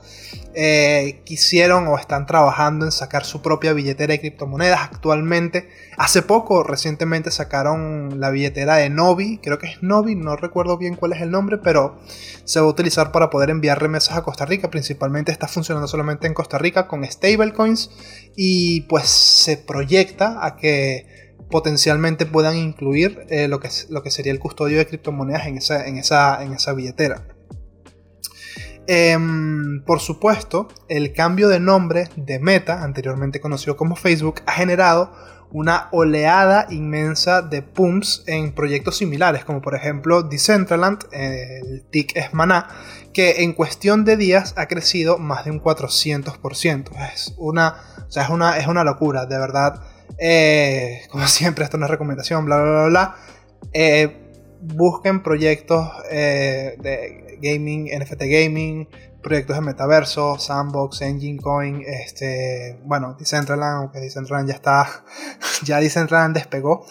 Eh, 0.54 1.22
quisieron 1.24 1.86
o 1.88 1.98
están 1.98 2.26
trabajando 2.26 2.84
en 2.84 2.92
sacar 2.92 3.24
su 3.24 3.42
propia 3.42 3.72
billetera 3.72 4.12
de 4.12 4.20
criptomonedas 4.20 4.80
actualmente. 4.82 5.68
Hace 5.96 6.22
poco, 6.22 6.62
recientemente 6.62 7.30
sacaron 7.30 8.20
la 8.20 8.30
billetera 8.30 8.76
de 8.76 8.90
Novi, 8.90 9.38
creo 9.38 9.58
que 9.58 9.66
es 9.66 9.82
Novi, 9.82 10.14
no 10.14 10.36
recuerdo 10.36 10.78
bien 10.78 10.96
cuál 10.96 11.12
es 11.12 11.22
el 11.22 11.30
nombre, 11.30 11.58
pero 11.58 11.98
se 12.44 12.60
va 12.60 12.66
a 12.66 12.70
utilizar 12.70 13.12
para 13.12 13.30
poder 13.30 13.50
enviar 13.50 13.80
remesas 13.80 14.16
a 14.16 14.22
Costa 14.22 14.46
Rica. 14.46 14.70
Principalmente 14.70 15.32
está 15.32 15.48
funcionando 15.48 15.86
solamente 15.86 16.26
en 16.26 16.34
Costa 16.34 16.58
Rica 16.58 16.86
con 16.86 17.04
stablecoins 17.04 17.90
y 18.36 18.82
pues 18.82 19.08
se 19.08 19.56
proyecta 19.56 20.44
a 20.44 20.56
que 20.56 21.06
potencialmente 21.50 22.26
puedan 22.26 22.56
incluir 22.56 23.26
eh, 23.30 23.48
lo, 23.48 23.60
que, 23.60 23.68
lo 23.88 24.02
que 24.02 24.10
sería 24.10 24.32
el 24.32 24.38
custodio 24.38 24.78
de 24.78 24.86
criptomonedas 24.86 25.46
en 25.46 25.56
esa, 25.56 25.86
en 25.86 25.96
esa, 25.98 26.42
en 26.42 26.52
esa 26.52 26.72
billetera. 26.72 27.24
Em, 28.90 29.84
por 29.84 30.00
supuesto, 30.00 30.68
el 30.88 31.12
cambio 31.12 31.48
de 31.48 31.60
nombre 31.60 32.08
de 32.16 32.38
Meta, 32.38 32.82
anteriormente 32.82 33.38
conocido 33.38 33.76
como 33.76 33.96
Facebook, 33.96 34.40
ha 34.46 34.52
generado 34.52 35.12
una 35.50 35.88
oleada 35.92 36.66
inmensa 36.70 37.42
de 37.42 37.60
pumps 37.60 38.24
en 38.26 38.52
proyectos 38.52 38.96
similares, 38.96 39.44
como 39.44 39.60
por 39.60 39.74
ejemplo 39.74 40.22
Decentraland, 40.22 41.04
el 41.12 41.84
TIC 41.90 42.16
es 42.16 42.32
Maná, 42.32 42.68
que 43.12 43.42
en 43.42 43.52
cuestión 43.52 44.06
de 44.06 44.16
días 44.16 44.54
ha 44.56 44.68
crecido 44.68 45.18
más 45.18 45.44
de 45.44 45.50
un 45.50 45.62
400%. 45.62 46.90
Es 47.12 47.34
una, 47.36 47.76
o 48.08 48.10
sea, 48.10 48.22
es 48.22 48.30
una, 48.30 48.56
es 48.56 48.68
una 48.68 48.84
locura, 48.84 49.26
de 49.26 49.38
verdad. 49.38 49.82
Eh, 50.18 51.02
como 51.10 51.26
siempre, 51.28 51.64
esto 51.64 51.76
es 51.76 51.80
una 51.80 51.88
recomendación, 51.88 52.46
bla, 52.46 52.56
bla, 52.56 52.70
bla, 52.70 52.86
bla. 52.86 53.16
Eh, 53.74 54.27
busquen 54.60 55.22
proyectos 55.22 55.88
eh, 56.10 56.76
de 56.80 57.38
gaming, 57.40 57.88
NFT 57.96 58.22
gaming, 58.22 58.88
proyectos 59.22 59.56
de 59.56 59.62
metaverso, 59.62 60.38
Sandbox, 60.38 61.02
Engine 61.02 61.38
Coin, 61.38 61.82
este, 61.86 62.78
bueno, 62.84 63.14
Decentraland, 63.18 63.82
aunque 63.82 64.00
Decentraland 64.00 64.48
ya 64.48 64.54
está, 64.54 65.04
ya 65.64 65.80
Decentraland 65.80 66.34
despegó, 66.34 66.86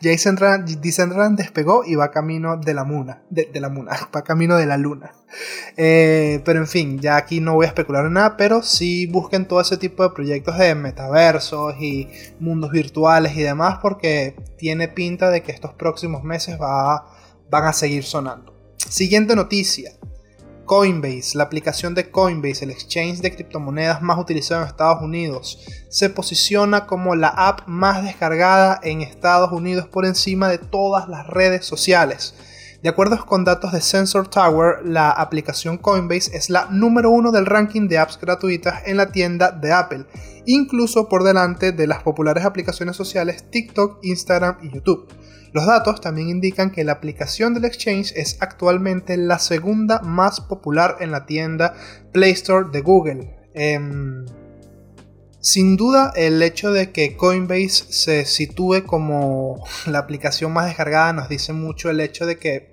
ya 0.00 0.10
Decentraland, 0.10 1.36
despegó 1.36 1.84
y 1.84 1.94
va 1.94 2.10
camino 2.10 2.56
de 2.56 2.74
la 2.74 2.84
luna, 2.84 3.22
de, 3.28 3.48
la 3.60 3.68
luna, 3.68 3.92
va 4.14 4.22
camino 4.22 4.56
de 4.56 4.66
la 4.66 4.76
luna. 4.76 5.12
Eh, 5.76 6.40
pero 6.44 6.58
en 6.58 6.66
fin, 6.66 6.98
ya 6.98 7.16
aquí 7.16 7.40
no 7.40 7.54
voy 7.54 7.66
a 7.66 7.68
especular 7.68 8.06
en 8.06 8.14
nada, 8.14 8.36
pero 8.36 8.62
sí 8.62 9.06
busquen 9.06 9.46
todo 9.46 9.60
ese 9.60 9.76
tipo 9.76 10.02
de 10.02 10.10
proyectos 10.10 10.58
de 10.58 10.74
metaversos 10.74 11.74
y 11.80 12.08
mundos 12.38 12.72
virtuales 12.72 13.36
y 13.36 13.42
demás, 13.42 13.78
porque 13.82 14.36
tiene 14.56 14.88
pinta 14.88 15.30
de 15.30 15.42
que 15.42 15.52
estos 15.52 15.74
próximos 15.74 16.24
meses 16.24 16.58
va, 16.60 17.06
van 17.50 17.66
a 17.66 17.72
seguir 17.72 18.04
sonando. 18.04 18.54
Siguiente 18.76 19.36
noticia. 19.36 19.92
Coinbase, 20.70 21.36
la 21.36 21.42
aplicación 21.42 21.96
de 21.96 22.12
Coinbase, 22.12 22.64
el 22.64 22.70
exchange 22.70 23.22
de 23.22 23.34
criptomonedas 23.34 24.02
más 24.02 24.20
utilizado 24.20 24.62
en 24.62 24.68
Estados 24.68 25.02
Unidos, 25.02 25.58
se 25.88 26.10
posiciona 26.10 26.86
como 26.86 27.16
la 27.16 27.26
app 27.26 27.66
más 27.66 28.04
descargada 28.04 28.78
en 28.84 29.00
Estados 29.00 29.50
Unidos 29.50 29.88
por 29.88 30.06
encima 30.06 30.48
de 30.48 30.58
todas 30.58 31.08
las 31.08 31.26
redes 31.26 31.66
sociales. 31.66 32.34
De 32.84 32.88
acuerdo 32.88 33.26
con 33.26 33.44
datos 33.44 33.72
de 33.72 33.80
Sensor 33.80 34.28
Tower, 34.28 34.76
la 34.84 35.10
aplicación 35.10 35.76
Coinbase 35.76 36.36
es 36.36 36.50
la 36.50 36.66
número 36.70 37.10
uno 37.10 37.32
del 37.32 37.46
ranking 37.46 37.88
de 37.88 37.98
apps 37.98 38.20
gratuitas 38.20 38.82
en 38.86 38.96
la 38.96 39.10
tienda 39.10 39.50
de 39.50 39.72
Apple, 39.72 40.06
incluso 40.46 41.08
por 41.08 41.24
delante 41.24 41.72
de 41.72 41.88
las 41.88 42.04
populares 42.04 42.44
aplicaciones 42.44 42.94
sociales 42.94 43.50
TikTok, 43.50 43.98
Instagram 44.04 44.58
y 44.62 44.72
YouTube. 44.72 45.08
Los 45.52 45.66
datos 45.66 46.00
también 46.00 46.28
indican 46.28 46.70
que 46.70 46.84
la 46.84 46.92
aplicación 46.92 47.54
del 47.54 47.64
exchange 47.64 48.12
es 48.16 48.36
actualmente 48.40 49.16
la 49.16 49.38
segunda 49.38 50.00
más 50.00 50.40
popular 50.40 50.96
en 51.00 51.10
la 51.10 51.26
tienda 51.26 51.74
Play 52.12 52.32
Store 52.32 52.68
de 52.70 52.80
Google. 52.80 53.36
Em, 53.54 54.26
sin 55.40 55.76
duda, 55.76 56.12
el 56.14 56.42
hecho 56.42 56.70
de 56.70 56.92
que 56.92 57.16
Coinbase 57.16 57.92
se 57.92 58.24
sitúe 58.26 58.84
como 58.86 59.64
la 59.86 59.98
aplicación 59.98 60.52
más 60.52 60.66
descargada 60.66 61.12
nos 61.12 61.28
dice 61.28 61.52
mucho 61.52 61.90
el 61.90 62.00
hecho 62.00 62.26
de 62.26 62.38
que 62.38 62.70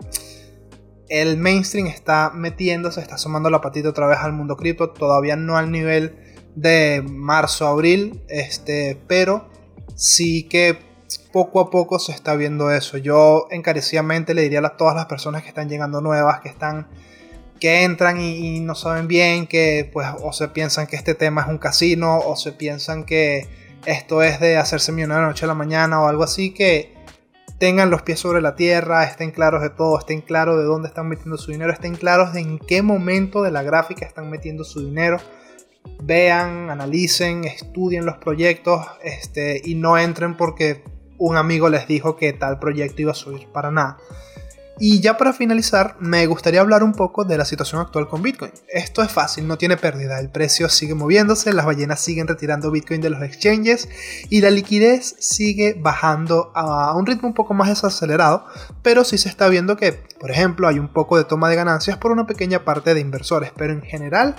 el 1.10 1.38
mainstream 1.38 1.88
está 1.88 2.32
metiéndose, 2.32 3.00
está 3.00 3.18
sumando 3.18 3.50
la 3.50 3.62
patita 3.62 3.90
otra 3.90 4.08
vez 4.08 4.20
al 4.20 4.34
mundo 4.34 4.58
cripto, 4.58 4.90
todavía 4.90 5.36
no 5.36 5.58
al 5.58 5.72
nivel 5.72 6.16
de 6.56 7.04
marzo, 7.08 7.68
abril, 7.68 8.22
este, 8.28 9.02
pero 9.08 9.50
sí 9.96 10.44
que 10.44 10.87
poco 11.32 11.60
a 11.60 11.70
poco 11.70 12.00
se 12.00 12.12
está 12.12 12.36
viendo 12.36 12.72
eso. 12.72 12.98
Yo 12.98 13.48
encarecidamente 13.52 14.34
le 14.34 14.42
diría 14.42 14.60
a 14.60 14.78
todas 14.78 14.96
las 14.96 15.06
personas 15.06 15.44
que 15.44 15.50
están 15.50 15.70
llegando 15.70 16.02
nuevas, 16.02 16.42
que 16.42 16.50
están 16.50 16.88
que 17.60 17.84
entran 17.84 18.22
y, 18.22 18.60
no 18.60 18.76
saben 18.76 19.08
bien, 19.08 19.48
que 19.48 19.90
pues 19.92 20.08
o 20.22 20.32
se 20.32 20.48
piensan 20.50 20.88
que 20.88 20.96
este 20.96 21.16
tema 21.16 21.42
es 21.42 21.48
un 21.48 21.58
casino 21.58 22.20
o 22.20 22.36
se 22.36 22.52
piensan 22.52 23.04
que 23.04 23.48
esto 23.86 24.22
es 24.22 24.40
de 24.40 24.58
hacerse 24.58 24.92
millonario 24.92 25.24
de 25.24 25.28
noche 25.30 25.46
a 25.46 25.48
la 25.48 25.54
mañana 25.54 26.02
o 26.02 26.08
algo 26.08 26.24
así, 26.24 26.54
que 26.54 26.94
tengan 27.58 27.90
los 27.90 28.04
pies 28.04 28.20
sobre 28.20 28.42
la 28.42 28.56
tierra, 28.56 29.04
estén 29.06 29.32
claros 29.32 29.62
de 29.62 29.70
todo, 29.70 29.98
estén 29.98 30.22
claros 30.22 30.58
de 30.58 30.64
dónde 30.64 30.88
están 30.88 31.08
metiendo 31.08 31.38
su 31.38 31.52
dinero, 31.52 31.72
estén 31.72 31.96
claros 31.96 32.34
de 32.34 32.42
en 32.42 32.60
qué 32.60 32.82
momento 32.82 33.42
de 33.42 33.52
la 33.52 33.64
gráfica 33.64 34.06
están 34.06 34.30
metiendo 34.30 34.64
su 34.64 34.86
dinero. 34.86 35.18
Vean, 36.04 36.70
analicen, 36.70 37.46
estudien 37.46 38.06
los 38.06 38.18
proyectos 38.18 38.86
este, 39.04 39.62
y 39.64 39.76
no 39.76 39.98
entren 39.98 40.36
porque 40.36 40.84
un 41.18 41.38
amigo 41.38 41.70
les 41.70 41.88
dijo 41.88 42.16
que 42.16 42.34
tal 42.34 42.60
proyecto 42.60 43.02
iba 43.02 43.12
a 43.12 43.16
subir 43.16 43.48
para 43.48 43.72
nada. 43.72 43.98
Y 44.80 45.00
ya 45.00 45.18
para 45.18 45.34
finalizar, 45.34 45.96
me 46.00 46.28
gustaría 46.28 46.62
hablar 46.62 46.84
un 46.84 46.92
poco 46.92 47.26
de 47.26 47.36
la 47.36 47.46
situación 47.46 47.82
actual 47.82 48.08
con 48.08 48.22
Bitcoin. 48.22 48.52
Esto 48.68 49.02
es 49.02 49.12
fácil, 49.12 49.48
no 49.48 49.58
tiene 49.58 49.76
pérdida, 49.76 50.20
el 50.20 50.30
precio 50.30 50.70
sigue 50.70 50.94
moviéndose, 50.94 51.52
las 51.52 51.66
ballenas 51.66 52.00
siguen 52.00 52.28
retirando 52.28 52.70
Bitcoin 52.70 53.02
de 53.02 53.10
los 53.10 53.24
exchanges 53.24 53.90
y 54.30 54.42
la 54.42 54.52
liquidez 54.52 55.16
sigue 55.18 55.76
bajando 55.80 56.52
a 56.54 56.96
un 56.96 57.08
ritmo 57.08 57.28
un 57.28 57.34
poco 57.34 57.56
más 57.56 57.70
desacelerado, 57.70 58.46
pero 58.84 59.04
sí 59.04 59.18
se 59.18 59.30
está 59.30 59.48
viendo 59.48 59.78
que, 59.78 59.94
por 59.94 60.30
ejemplo, 60.30 60.68
hay 60.68 60.78
un 60.78 60.94
poco 60.94 61.18
de 61.18 61.24
toma 61.24 61.50
de 61.50 61.56
ganancias 61.56 61.98
por 61.98 62.12
una 62.12 62.28
pequeña 62.28 62.64
parte 62.64 62.94
de 62.94 63.00
inversores, 63.00 63.52
pero 63.58 63.74
en 63.74 63.82
general 63.82 64.36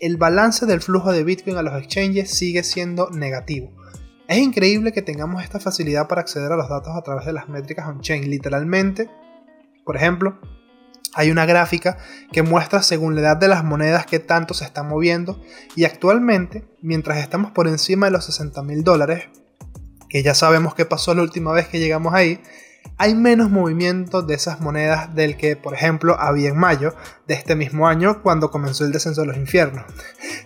el 0.00 0.18
balance 0.18 0.66
del 0.66 0.82
flujo 0.82 1.12
de 1.12 1.24
Bitcoin 1.24 1.56
a 1.56 1.62
los 1.62 1.82
exchanges 1.82 2.30
sigue 2.30 2.62
siendo 2.62 3.08
negativo. 3.08 3.72
Es 4.28 4.36
increíble 4.36 4.92
que 4.92 5.00
tengamos 5.00 5.42
esta 5.42 5.58
facilidad 5.58 6.06
para 6.06 6.20
acceder 6.20 6.52
a 6.52 6.56
los 6.56 6.68
datos 6.68 6.94
a 6.94 7.00
través 7.00 7.24
de 7.24 7.32
las 7.32 7.48
métricas 7.48 7.88
on-chain. 7.88 8.28
Literalmente, 8.28 9.08
por 9.86 9.96
ejemplo, 9.96 10.38
hay 11.14 11.30
una 11.30 11.46
gráfica 11.46 11.96
que 12.30 12.42
muestra 12.42 12.82
según 12.82 13.14
la 13.14 13.22
edad 13.22 13.36
de 13.38 13.48
las 13.48 13.64
monedas 13.64 14.04
que 14.04 14.18
tanto 14.18 14.52
se 14.52 14.66
están 14.66 14.86
moviendo 14.86 15.40
y 15.74 15.86
actualmente, 15.86 16.68
mientras 16.82 17.16
estamos 17.16 17.52
por 17.52 17.68
encima 17.68 18.06
de 18.06 18.12
los 18.12 18.26
60 18.26 18.62
mil 18.64 18.84
dólares, 18.84 19.28
que 20.10 20.22
ya 20.22 20.34
sabemos 20.34 20.74
qué 20.74 20.84
pasó 20.84 21.14
la 21.14 21.22
última 21.22 21.52
vez 21.52 21.66
que 21.68 21.78
llegamos 21.78 22.12
ahí, 22.12 22.38
hay 22.96 23.14
menos 23.14 23.50
movimiento 23.50 24.22
de 24.22 24.34
esas 24.34 24.60
monedas 24.60 25.14
del 25.14 25.36
que, 25.36 25.56
por 25.56 25.74
ejemplo, 25.74 26.18
había 26.18 26.48
en 26.48 26.56
mayo 26.56 26.94
de 27.26 27.34
este 27.34 27.54
mismo 27.54 27.86
año 27.86 28.22
cuando 28.22 28.50
comenzó 28.50 28.84
el 28.84 28.92
descenso 28.92 29.20
de 29.20 29.28
los 29.28 29.36
infiernos. 29.36 29.84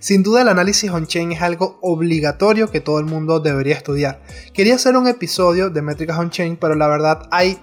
Sin 0.00 0.22
duda 0.22 0.42
el 0.42 0.48
análisis 0.48 0.90
on-chain 0.90 1.32
es 1.32 1.42
algo 1.42 1.78
obligatorio 1.80 2.70
que 2.70 2.80
todo 2.80 2.98
el 2.98 3.06
mundo 3.06 3.40
debería 3.40 3.74
estudiar. 3.74 4.22
Quería 4.52 4.74
hacer 4.74 4.96
un 4.96 5.06
episodio 5.06 5.70
de 5.70 5.82
métricas 5.82 6.18
on-chain, 6.18 6.56
pero 6.56 6.74
la 6.74 6.88
verdad 6.88 7.28
hay 7.30 7.58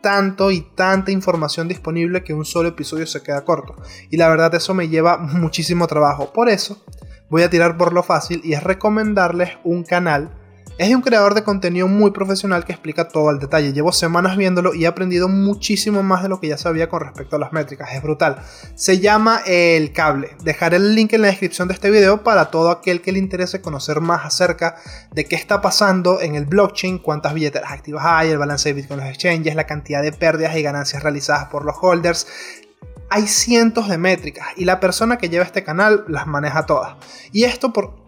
tanto 0.00 0.50
y 0.50 0.62
tanta 0.62 1.10
información 1.10 1.68
disponible 1.68 2.24
que 2.24 2.34
un 2.34 2.44
solo 2.44 2.68
episodio 2.70 3.06
se 3.06 3.22
queda 3.22 3.44
corto. 3.44 3.76
Y 4.10 4.16
la 4.16 4.28
verdad 4.28 4.54
eso 4.54 4.74
me 4.74 4.88
lleva 4.88 5.18
muchísimo 5.18 5.86
trabajo. 5.86 6.32
Por 6.32 6.48
eso 6.48 6.82
voy 7.28 7.42
a 7.42 7.50
tirar 7.50 7.76
por 7.76 7.92
lo 7.92 8.02
fácil 8.02 8.40
y 8.44 8.54
es 8.54 8.62
recomendarles 8.62 9.58
un 9.64 9.84
canal 9.84 10.39
es 10.80 10.88
de 10.88 10.96
un 10.96 11.02
creador 11.02 11.34
de 11.34 11.44
contenido 11.44 11.88
muy 11.88 12.10
profesional 12.10 12.64
que 12.64 12.72
explica 12.72 13.06
todo 13.06 13.28
al 13.28 13.38
detalle. 13.38 13.74
Llevo 13.74 13.92
semanas 13.92 14.38
viéndolo 14.38 14.72
y 14.72 14.84
he 14.84 14.86
aprendido 14.86 15.28
muchísimo 15.28 16.02
más 16.02 16.22
de 16.22 16.30
lo 16.30 16.40
que 16.40 16.48
ya 16.48 16.56
sabía 16.56 16.88
con 16.88 17.00
respecto 17.00 17.36
a 17.36 17.38
las 17.38 17.52
métricas. 17.52 17.92
Es 17.92 18.02
brutal. 18.02 18.38
Se 18.76 18.98
llama 18.98 19.42
El 19.44 19.92
Cable. 19.92 20.30
Dejaré 20.42 20.78
el 20.78 20.94
link 20.94 21.12
en 21.12 21.20
la 21.20 21.28
descripción 21.28 21.68
de 21.68 21.74
este 21.74 21.90
video 21.90 22.22
para 22.22 22.46
todo 22.46 22.70
aquel 22.70 23.02
que 23.02 23.12
le 23.12 23.18
interese 23.18 23.60
conocer 23.60 24.00
más 24.00 24.24
acerca 24.24 24.76
de 25.12 25.26
qué 25.26 25.36
está 25.36 25.60
pasando 25.60 26.22
en 26.22 26.34
el 26.34 26.46
blockchain, 26.46 26.96
cuántas 26.96 27.34
billeteras 27.34 27.72
activas 27.72 28.04
hay, 28.06 28.30
el 28.30 28.38
balance 28.38 28.70
de 28.70 28.72
Bitcoin 28.72 29.00
en 29.00 29.06
los 29.06 29.14
exchanges, 29.14 29.54
la 29.54 29.66
cantidad 29.66 30.00
de 30.00 30.12
pérdidas 30.12 30.56
y 30.56 30.62
ganancias 30.62 31.02
realizadas 31.02 31.50
por 31.50 31.66
los 31.66 31.76
holders, 31.78 32.26
hay 33.10 33.26
cientos 33.26 33.88
de 33.88 33.98
métricas 33.98 34.46
y 34.56 34.64
la 34.64 34.78
persona 34.78 35.18
que 35.18 35.28
lleva 35.28 35.44
este 35.44 35.64
canal 35.64 36.04
las 36.06 36.28
maneja 36.28 36.64
todas. 36.64 36.94
Y 37.32 37.42
esto 37.42 37.72
por 37.72 37.99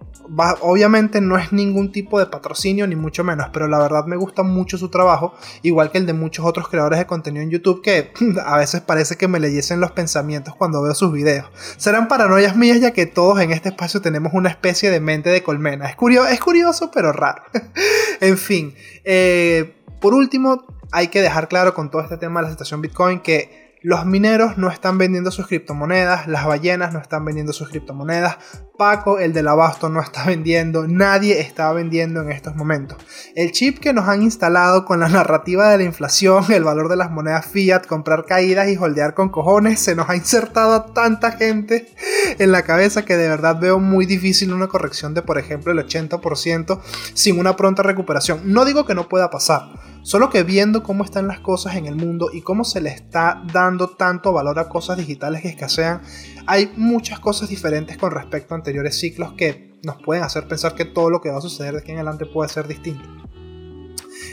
obviamente 0.61 1.21
no 1.21 1.37
es 1.37 1.53
ningún 1.53 1.93
tipo 1.93 2.19
de 2.19 2.27
patrocinio 2.27 2.87
ni 2.87 2.97
mucho 2.97 3.25
menos, 3.25 3.49
pero 3.53 3.69
la 3.69 3.79
verdad 3.79 4.07
me 4.07 4.17
gusta 4.17 4.43
mucho 4.43 4.79
su 4.79 4.89
trabajo, 4.89 5.35
igual 5.63 5.91
que 5.91 5.99
el 5.99 6.07
de 6.07 6.13
muchos 6.13 6.45
otros 6.45 6.69
creadores 6.69 6.99
de 6.99 7.07
contenido 7.07 7.43
en 7.43 7.51
YouTube 7.51 7.83
que 7.83 8.13
a 8.45 8.57
veces 8.57 8.81
parece 8.81 9.17
que 9.17 9.29
me 9.29 9.41
leyesen 9.41 9.81
los 9.81 9.93
pensamientos 9.93 10.55
cuando 10.55 10.83
veo 10.83 10.95
sus 10.95 11.13
videos. 11.13 11.47
Serán 11.77 12.09
paranoias 12.09 12.57
mías 12.57 12.81
ya 12.81 12.93
que 12.93 13.07
todos 13.07 13.41
en 13.41 13.53
este 13.53 13.71
espacio 13.71 14.01
tenemos 14.01 14.33
una 14.35 14.49
especie 14.49 14.91
de 14.91 15.01
mente 15.01 15.31
de 15.31 15.43
colmena. 15.43 15.89
Es 15.89 15.97
curioso, 15.97 16.29
es 16.29 16.41
curioso 16.41 16.91
pero 16.93 17.13
raro. 17.13 17.43
en 18.21 18.39
fin, 18.39 18.75
eh, 19.05 19.77
por 20.01 20.15
último, 20.15 20.65
hay 20.91 21.09
que 21.09 21.23
dejar 21.23 21.49
claro 21.49 21.75
con 21.75 21.91
todo 21.91 22.03
este 22.03 22.17
tema 22.17 22.41
de 22.41 22.47
la 22.47 22.51
situación 22.51 22.83
Bitcoin 22.83 23.21
que 23.21 23.62
los 23.83 24.07
mineros 24.07 24.59
no 24.59 24.71
están 24.71 24.99
vendiendo 24.99 25.31
sus 25.31 25.47
criptomonedas, 25.47 26.29
las 26.29 26.47
ballenas 26.47 26.93
no 26.93 27.01
están 27.01 27.25
vendiendo 27.25 27.53
sus 27.53 27.69
criptomonedas, 27.69 28.39
Paco, 28.79 29.19
el 29.19 29.33
del 29.33 29.49
abasto, 29.49 29.89
no 29.89 30.01
está 30.01 30.25
vendiendo, 30.25 30.87
nadie 30.89 31.41
está 31.41 31.73
vendiendo 31.73 32.23
en 32.23 32.33
estos 32.33 32.57
momentos. 32.57 32.99
El 33.37 33.53
chip 33.53 33.79
que 33.79 33.93
nos 33.93 34.09
han 34.09 34.23
instalado 34.23 34.85
con 34.85 35.01
la 35.01 35.09
narrativa 35.09 35.69
de 35.69 35.79
la 35.79 35.85
inflación, 35.85 36.45
el 36.53 36.65
valor 36.65 36.89
de 36.89 36.97
las 36.97 37.11
monedas 37.11 37.47
fiat, 37.47 37.87
comprar 37.87 38.25
caídas 38.25 38.69
y 38.69 38.77
holdear 38.77 39.15
con 39.15 39.29
cojones, 39.29 39.81
se 39.81 39.95
nos 39.95 40.09
ha 40.09 40.17
insertado 40.17 40.75
a 40.75 40.87
tanta 40.95 41.33
gente 41.33 41.93
en 42.39 42.51
la 42.51 42.63
cabeza 42.63 43.05
que 43.05 43.17
de 43.17 43.29
verdad 43.29 43.61
veo 43.61 43.79
muy 43.79 44.07
difícil 44.07 44.53
una 44.53 44.69
corrección 44.69 45.15
de, 45.15 45.23
por 45.23 45.39
ejemplo, 45.39 45.73
el 45.73 45.79
80% 45.79 46.81
sin 47.15 47.39
una 47.39 47.57
pronta 47.57 47.83
recuperación. 47.83 48.41
No 48.45 48.65
digo 48.65 48.87
que 48.87 48.95
no 48.95 49.09
pueda 49.09 49.31
pasar, 49.31 49.69
solo 50.03 50.31
que 50.31 50.43
viendo 50.43 50.83
cómo 50.83 51.05
están 51.05 51.29
las 51.29 51.41
cosas 51.41 51.77
en 51.77 51.87
el 51.87 51.97
mundo 51.97 52.31
y 52.33 52.43
cómo 52.43 52.65
se 52.65 52.81
le 52.81 52.91
está 52.91 53.43
dando 53.53 53.89
tanto 53.89 54.33
valor 54.33 54.59
a 54.59 54.69
cosas 54.69 54.99
digitales 54.99 55.43
que 55.43 55.49
escasean, 55.49 56.03
hay 56.47 56.73
muchas 56.77 57.21
cosas 57.21 57.49
diferentes 57.49 57.97
con 57.97 58.11
respecto 58.11 58.55
a 58.55 58.59
anteriores 58.59 58.99
ciclos 58.99 59.33
que 59.35 59.73
nos 59.85 60.01
pueden 60.03 60.23
hacer 60.23 60.47
pensar 60.47 60.75
que 60.75 60.85
todo 60.85 61.11
lo 61.11 61.21
que 61.21 61.31
va 61.31 61.39
a 61.39 61.43
suceder 61.43 61.73
de 61.73 61.81
aquí 61.81 61.93
en 61.93 61.99
adelante 61.99 62.27
puede 62.27 62.49
ser 62.49 62.69
distinto. 62.69 63.09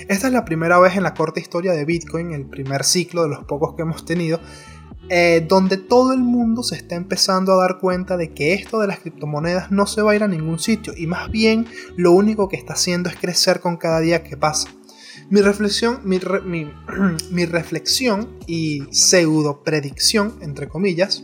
Esta 0.08 0.28
es 0.28 0.34
la 0.34 0.46
primera 0.46 0.80
vez 0.80 0.96
en 0.96 1.04
la 1.04 1.14
corta 1.14 1.40
historia 1.40 1.74
de 1.74 1.86
Bitcoin, 1.86 2.32
el 2.34 2.46
primer 2.46 2.84
ciclo 2.84 3.24
de 3.24 3.30
los 3.30 3.44
pocos 3.44 3.76
que 3.76 3.84
hemos 3.84 4.06
tenido, 4.06 4.40
eh, 5.10 5.46
donde 5.48 5.78
todo 5.78 6.14
el 6.14 6.20
mundo 6.20 6.62
se 6.62 6.76
está 6.76 6.96
empezando 6.96 7.54
a 7.54 7.58
dar 7.58 7.80
cuenta 7.80 8.16
de 8.16 8.32
que 8.34 8.54
esto 8.54 8.80
de 8.80 8.88
las 8.88 9.00
criptomonedas 9.00 9.72
no 9.72 9.88
se 9.88 10.02
va 10.02 10.12
a 10.12 10.16
ir 10.16 10.24
a 10.24 10.28
ningún 10.28 10.60
sitio 10.60 10.94
y 10.96 11.08
más 11.08 11.32
bien 11.32 11.66
lo 11.96 12.12
único 12.12 12.48
que 12.48 12.58
está 12.58 12.74
haciendo 12.74 13.10
es 13.10 13.16
crecer 13.16 13.60
con 13.60 13.78
cada 13.78 14.00
día 14.00 14.24
que 14.24 14.38
pasa. 14.38 14.70
Mi 15.30 15.42
reflexión, 15.42 16.02
mi, 16.06 17.46
reflexión 17.46 18.40
y 18.48 18.84
pseudo 18.92 19.64
predicción, 19.64 20.40
entre 20.42 20.68
comillas, 20.68 21.24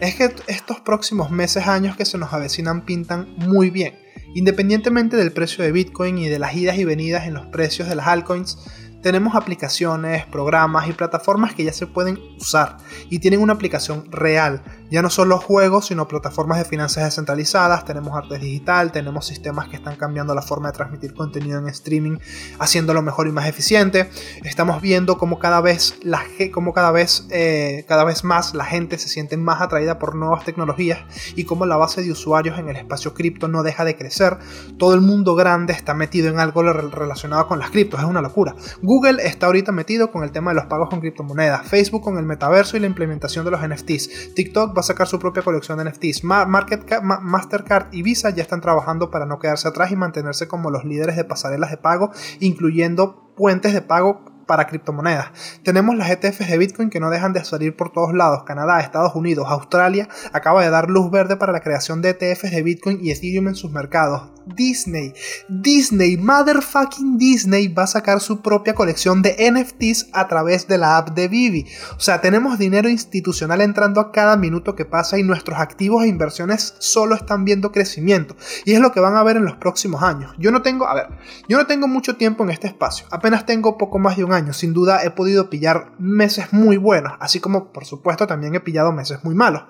es 0.00 0.16
que 0.16 0.34
estos 0.48 0.80
próximos 0.80 1.30
meses, 1.30 1.68
años 1.68 1.96
que 1.96 2.04
se 2.04 2.18
nos 2.18 2.32
avecinan 2.32 2.84
pintan 2.84 3.34
muy 3.36 3.70
bien. 3.70 3.94
Independientemente 4.34 5.16
del 5.16 5.32
precio 5.32 5.62
de 5.62 5.70
Bitcoin 5.70 6.18
y 6.18 6.28
de 6.28 6.40
las 6.40 6.56
idas 6.56 6.78
y 6.78 6.84
venidas 6.84 7.28
en 7.28 7.34
los 7.34 7.46
precios 7.46 7.88
de 7.88 7.94
las 7.94 8.08
altcoins, 8.08 8.58
tenemos 9.04 9.34
aplicaciones, 9.34 10.24
programas 10.24 10.88
y 10.88 10.94
plataformas 10.94 11.52
que 11.54 11.62
ya 11.62 11.74
se 11.74 11.86
pueden 11.86 12.18
usar 12.40 12.78
y 13.10 13.18
tienen 13.18 13.42
una 13.42 13.52
aplicación 13.52 14.10
real. 14.10 14.64
Ya 14.90 15.02
no 15.02 15.10
solo 15.10 15.36
juegos, 15.38 15.88
sino 15.88 16.08
plataformas 16.08 16.56
de 16.56 16.64
finanzas 16.64 17.04
descentralizadas, 17.04 17.84
tenemos 17.84 18.16
arte 18.16 18.38
digital, 18.38 18.92
tenemos 18.92 19.26
sistemas 19.26 19.68
que 19.68 19.76
están 19.76 19.96
cambiando 19.96 20.34
la 20.34 20.40
forma 20.40 20.70
de 20.70 20.76
transmitir 20.78 21.12
contenido 21.12 21.58
en 21.58 21.68
streaming, 21.68 22.16
haciéndolo 22.58 23.02
mejor 23.02 23.28
y 23.28 23.32
más 23.32 23.46
eficiente. 23.46 24.08
Estamos 24.42 24.80
viendo 24.80 25.18
cómo 25.18 25.38
cada 25.38 25.60
vez, 25.60 25.98
la, 26.02 26.22
cómo 26.50 26.72
cada 26.72 26.90
vez, 26.90 27.26
eh, 27.28 27.84
cada 27.86 28.04
vez 28.04 28.24
más 28.24 28.54
la 28.54 28.64
gente 28.64 28.96
se 28.96 29.08
siente 29.10 29.36
más 29.36 29.60
atraída 29.60 29.98
por 29.98 30.14
nuevas 30.14 30.46
tecnologías 30.46 31.00
y 31.36 31.44
cómo 31.44 31.66
la 31.66 31.76
base 31.76 32.02
de 32.02 32.10
usuarios 32.10 32.58
en 32.58 32.70
el 32.70 32.76
espacio 32.76 33.12
cripto 33.12 33.48
no 33.48 33.62
deja 33.62 33.84
de 33.84 33.96
crecer. 33.96 34.38
Todo 34.78 34.94
el 34.94 35.02
mundo 35.02 35.34
grande 35.34 35.74
está 35.74 35.92
metido 35.92 36.30
en 36.30 36.38
algo 36.38 36.62
relacionado 36.62 37.46
con 37.46 37.58
las 37.58 37.70
criptos, 37.70 38.00
es 38.00 38.06
una 38.06 38.22
locura. 38.22 38.54
Google 38.80 38.93
está 39.20 39.46
ahorita 39.46 39.72
metido 39.72 40.10
con 40.10 40.22
el 40.24 40.30
tema 40.30 40.50
de 40.50 40.56
los 40.56 40.66
pagos 40.66 40.88
con 40.88 41.00
criptomonedas, 41.00 41.66
Facebook 41.66 42.02
con 42.02 42.16
el 42.18 42.24
metaverso 42.24 42.76
y 42.76 42.80
la 42.80 42.86
implementación 42.86 43.44
de 43.44 43.50
los 43.50 43.60
NFTs, 43.60 44.34
TikTok 44.34 44.76
va 44.76 44.80
a 44.80 44.84
sacar 44.84 45.06
su 45.06 45.18
propia 45.18 45.42
colección 45.42 45.78
de 45.78 45.90
NFTs, 45.90 46.22
Mastercard 46.24 47.86
y 47.92 48.02
Visa 48.02 48.30
ya 48.30 48.42
están 48.42 48.60
trabajando 48.60 49.10
para 49.10 49.26
no 49.26 49.38
quedarse 49.38 49.68
atrás 49.68 49.90
y 49.90 49.96
mantenerse 49.96 50.48
como 50.48 50.70
los 50.70 50.84
líderes 50.84 51.16
de 51.16 51.24
pasarelas 51.24 51.70
de 51.70 51.76
pago, 51.76 52.12
incluyendo 52.40 53.32
puentes 53.36 53.74
de 53.74 53.82
pago 53.82 54.33
para 54.46 54.66
criptomonedas. 54.66 55.28
Tenemos 55.62 55.96
las 55.96 56.10
ETFs 56.10 56.48
de 56.48 56.58
Bitcoin 56.58 56.90
que 56.90 57.00
no 57.00 57.10
dejan 57.10 57.32
de 57.32 57.44
salir 57.44 57.76
por 57.76 57.92
todos 57.92 58.12
lados. 58.14 58.44
Canadá, 58.44 58.80
Estados 58.80 59.14
Unidos, 59.14 59.46
Australia 59.48 60.08
acaba 60.32 60.62
de 60.62 60.70
dar 60.70 60.90
luz 60.90 61.10
verde 61.10 61.36
para 61.36 61.52
la 61.52 61.60
creación 61.60 62.02
de 62.02 62.10
ETFs 62.10 62.50
de 62.50 62.62
Bitcoin 62.62 62.98
y 63.02 63.10
Ethereum 63.10 63.48
en 63.48 63.54
sus 63.54 63.70
mercados. 63.70 64.34
Disney, 64.46 65.14
Disney, 65.48 66.16
motherfucking 66.18 67.16
Disney 67.16 67.68
va 67.68 67.84
a 67.84 67.86
sacar 67.86 68.20
su 68.20 68.42
propia 68.42 68.74
colección 68.74 69.22
de 69.22 69.36
NFTs 69.50 70.08
a 70.12 70.28
través 70.28 70.68
de 70.68 70.76
la 70.76 70.98
app 70.98 71.10
de 71.10 71.28
Vivi. 71.28 71.66
O 71.96 72.00
sea, 72.00 72.20
tenemos 72.20 72.58
dinero 72.58 72.90
institucional 72.90 73.62
entrando 73.62 74.00
a 74.00 74.12
cada 74.12 74.36
minuto 74.36 74.74
que 74.74 74.84
pasa 74.84 75.18
y 75.18 75.22
nuestros 75.22 75.58
activos 75.58 76.04
e 76.04 76.08
inversiones 76.08 76.74
solo 76.78 77.14
están 77.14 77.44
viendo 77.44 77.72
crecimiento. 77.72 78.36
Y 78.66 78.72
es 78.72 78.80
lo 78.80 78.92
que 78.92 79.00
van 79.00 79.16
a 79.16 79.22
ver 79.22 79.36
en 79.36 79.46
los 79.46 79.56
próximos 79.56 80.02
años. 80.02 80.34
Yo 80.38 80.50
no 80.50 80.60
tengo, 80.60 80.86
a 80.86 80.94
ver, 80.94 81.08
yo 81.48 81.56
no 81.56 81.66
tengo 81.66 81.88
mucho 81.88 82.16
tiempo 82.16 82.44
en 82.44 82.50
este 82.50 82.66
espacio. 82.66 83.06
Apenas 83.10 83.46
tengo 83.46 83.78
poco 83.78 83.98
más 83.98 84.16
de 84.16 84.24
un 84.24 84.33
año. 84.34 84.52
Sin 84.52 84.74
duda 84.74 85.02
he 85.04 85.10
podido 85.10 85.48
pillar 85.48 85.92
meses 85.98 86.52
muy 86.52 86.76
buenos, 86.76 87.14
así 87.20 87.40
como 87.40 87.72
por 87.72 87.84
supuesto 87.84 88.26
también 88.26 88.54
he 88.54 88.60
pillado 88.60 88.92
meses 88.92 89.24
muy 89.24 89.34
malos. 89.34 89.62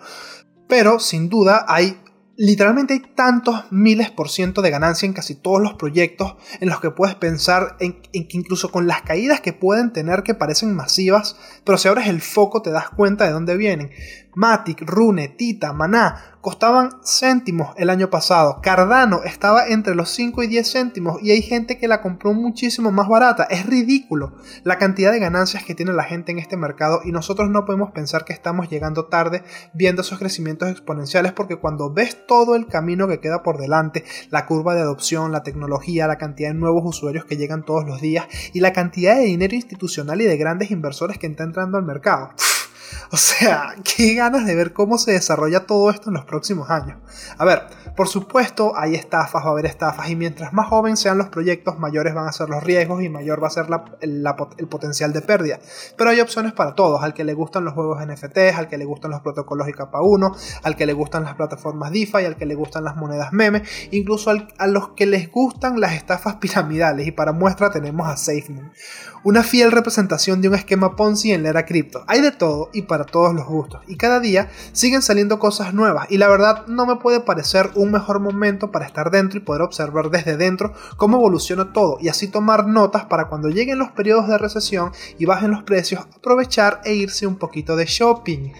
Pero 0.68 0.98
sin 0.98 1.28
duda 1.28 1.64
hay 1.68 1.98
literalmente 2.36 2.94
hay 2.94 3.02
tantos 3.14 3.64
miles 3.70 4.10
por 4.10 4.28
ciento 4.28 4.62
de 4.62 4.70
ganancia 4.70 5.06
en 5.06 5.12
casi 5.12 5.34
todos 5.34 5.62
los 5.62 5.74
proyectos 5.74 6.34
en 6.60 6.68
los 6.68 6.80
que 6.80 6.90
puedes 6.90 7.14
pensar 7.14 7.76
en, 7.80 8.00
en, 8.12 8.26
que 8.26 8.36
incluso 8.36 8.70
con 8.70 8.86
las 8.86 9.02
caídas 9.02 9.40
que 9.40 9.52
pueden 9.52 9.92
tener 9.92 10.22
que 10.22 10.34
parecen 10.34 10.74
masivas, 10.74 11.36
pero 11.64 11.78
si 11.78 11.88
abres 11.88 12.08
el 12.08 12.20
foco 12.20 12.62
te 12.62 12.70
das 12.70 12.90
cuenta 12.90 13.24
de 13.24 13.32
dónde 13.32 13.56
vienen. 13.56 13.90
Matic, 14.34 14.82
Rune, 14.82 15.28
Tita, 15.28 15.72
Maná, 15.72 16.33
costaban 16.44 16.90
céntimos 17.02 17.74
el 17.78 17.88
año 17.88 18.10
pasado. 18.10 18.60
Cardano 18.62 19.22
estaba 19.24 19.66
entre 19.66 19.94
los 19.94 20.10
5 20.10 20.42
y 20.42 20.46
10 20.46 20.70
céntimos 20.70 21.22
y 21.22 21.30
hay 21.30 21.40
gente 21.40 21.78
que 21.78 21.88
la 21.88 22.02
compró 22.02 22.34
muchísimo 22.34 22.92
más 22.92 23.08
barata. 23.08 23.44
Es 23.44 23.64
ridículo 23.64 24.34
la 24.62 24.76
cantidad 24.76 25.10
de 25.10 25.20
ganancias 25.20 25.64
que 25.64 25.74
tiene 25.74 25.94
la 25.94 26.04
gente 26.04 26.32
en 26.32 26.38
este 26.38 26.58
mercado 26.58 27.00
y 27.02 27.12
nosotros 27.12 27.48
no 27.48 27.64
podemos 27.64 27.92
pensar 27.92 28.26
que 28.26 28.34
estamos 28.34 28.68
llegando 28.68 29.06
tarde 29.06 29.42
viendo 29.72 30.02
esos 30.02 30.18
crecimientos 30.18 30.68
exponenciales 30.68 31.32
porque 31.32 31.56
cuando 31.56 31.90
ves 31.90 32.26
todo 32.26 32.56
el 32.56 32.66
camino 32.66 33.08
que 33.08 33.20
queda 33.20 33.42
por 33.42 33.56
delante, 33.56 34.04
la 34.28 34.44
curva 34.44 34.74
de 34.74 34.82
adopción, 34.82 35.32
la 35.32 35.44
tecnología, 35.44 36.06
la 36.06 36.18
cantidad 36.18 36.50
de 36.50 36.56
nuevos 36.56 36.82
usuarios 36.84 37.24
que 37.24 37.38
llegan 37.38 37.64
todos 37.64 37.86
los 37.86 38.02
días 38.02 38.26
y 38.52 38.60
la 38.60 38.74
cantidad 38.74 39.16
de 39.16 39.22
dinero 39.22 39.54
institucional 39.54 40.20
y 40.20 40.26
de 40.26 40.36
grandes 40.36 40.70
inversores 40.70 41.16
que 41.16 41.26
está 41.26 41.42
entrando 41.42 41.78
al 41.78 41.84
mercado. 41.84 42.32
O 43.10 43.16
sea, 43.16 43.74
qué 43.84 44.14
ganas 44.14 44.46
de 44.46 44.54
ver 44.54 44.72
cómo 44.72 44.98
se 44.98 45.12
desarrolla 45.12 45.66
todo 45.66 45.90
esto 45.90 46.10
en 46.10 46.14
los 46.14 46.24
próximos 46.24 46.70
años. 46.70 46.98
A 47.38 47.44
ver, 47.44 47.62
por 47.96 48.08
supuesto, 48.08 48.72
hay 48.76 48.94
estafas, 48.94 49.44
va 49.44 49.48
a 49.48 49.52
haber 49.52 49.66
estafas, 49.66 50.10
y 50.10 50.16
mientras 50.16 50.52
más 50.52 50.68
jóvenes 50.68 51.00
sean 51.00 51.18
los 51.18 51.28
proyectos, 51.28 51.78
mayores 51.78 52.14
van 52.14 52.26
a 52.26 52.32
ser 52.32 52.48
los 52.48 52.62
riesgos 52.64 53.02
y 53.02 53.08
mayor 53.08 53.42
va 53.42 53.48
a 53.48 53.50
ser 53.50 53.66
el 54.00 54.68
potencial 54.68 55.12
de 55.12 55.20
pérdida. 55.20 55.58
Pero 55.96 56.10
hay 56.10 56.20
opciones 56.20 56.52
para 56.52 56.74
todos: 56.74 57.02
al 57.02 57.14
que 57.14 57.24
le 57.24 57.34
gustan 57.34 57.64
los 57.64 57.74
juegos 57.74 58.04
NFTs, 58.04 58.56
al 58.56 58.68
que 58.68 58.78
le 58.78 58.84
gustan 58.84 59.10
los 59.10 59.20
protocolos 59.20 59.68
y 59.68 59.72
capa 59.72 60.00
1, 60.02 60.34
al 60.62 60.76
que 60.76 60.86
le 60.86 60.92
gustan 60.92 61.24
las 61.24 61.34
plataformas 61.34 61.92
DeFi, 61.92 62.24
al 62.24 62.36
que 62.36 62.46
le 62.46 62.54
gustan 62.54 62.84
las 62.84 62.96
monedas 62.96 63.32
meme, 63.32 63.62
incluso 63.90 64.30
a 64.30 64.66
los 64.66 64.88
que 64.90 65.06
les 65.06 65.30
gustan 65.30 65.80
las 65.80 65.92
estafas 65.92 66.36
piramidales. 66.40 67.06
Y 67.06 67.12
para 67.12 67.32
muestra 67.32 67.70
tenemos 67.70 68.08
a 68.08 68.16
SafeMoon, 68.16 68.72
una 69.22 69.42
fiel 69.42 69.72
representación 69.72 70.40
de 70.40 70.48
un 70.48 70.54
esquema 70.54 70.96
Ponzi 70.96 71.32
en 71.32 71.42
la 71.42 71.50
era 71.50 71.64
cripto. 71.64 72.04
Hay 72.06 72.20
de 72.20 72.32
todo 72.32 72.70
y 72.72 72.82
para 72.84 73.04
todos 73.04 73.34
los 73.34 73.46
gustos. 73.46 73.82
Y 73.86 73.96
cada 73.96 74.20
día 74.20 74.50
siguen 74.72 75.02
saliendo 75.02 75.38
cosas 75.38 75.74
nuevas. 75.74 76.10
Y 76.10 76.18
la 76.18 76.28
verdad 76.28 76.66
no 76.66 76.86
me 76.86 76.96
puede 76.96 77.20
parecer 77.20 77.70
un 77.74 77.90
mejor 77.90 78.20
momento 78.20 78.70
para 78.70 78.86
estar 78.86 79.10
dentro 79.10 79.38
y 79.38 79.42
poder 79.42 79.62
observar 79.62 80.10
desde 80.10 80.36
dentro 80.36 80.72
cómo 80.96 81.16
evoluciona 81.16 81.72
todo. 81.72 81.98
Y 82.00 82.08
así 82.08 82.28
tomar 82.28 82.66
notas 82.66 83.04
para 83.06 83.28
cuando 83.28 83.48
lleguen 83.48 83.78
los 83.78 83.90
periodos 83.90 84.28
de 84.28 84.38
recesión 84.38 84.92
y 85.18 85.26
bajen 85.26 85.50
los 85.50 85.62
precios, 85.62 86.06
aprovechar 86.16 86.80
e 86.84 86.94
irse 86.94 87.26
un 87.26 87.36
poquito 87.36 87.76
de 87.76 87.86
shopping. 87.86 88.52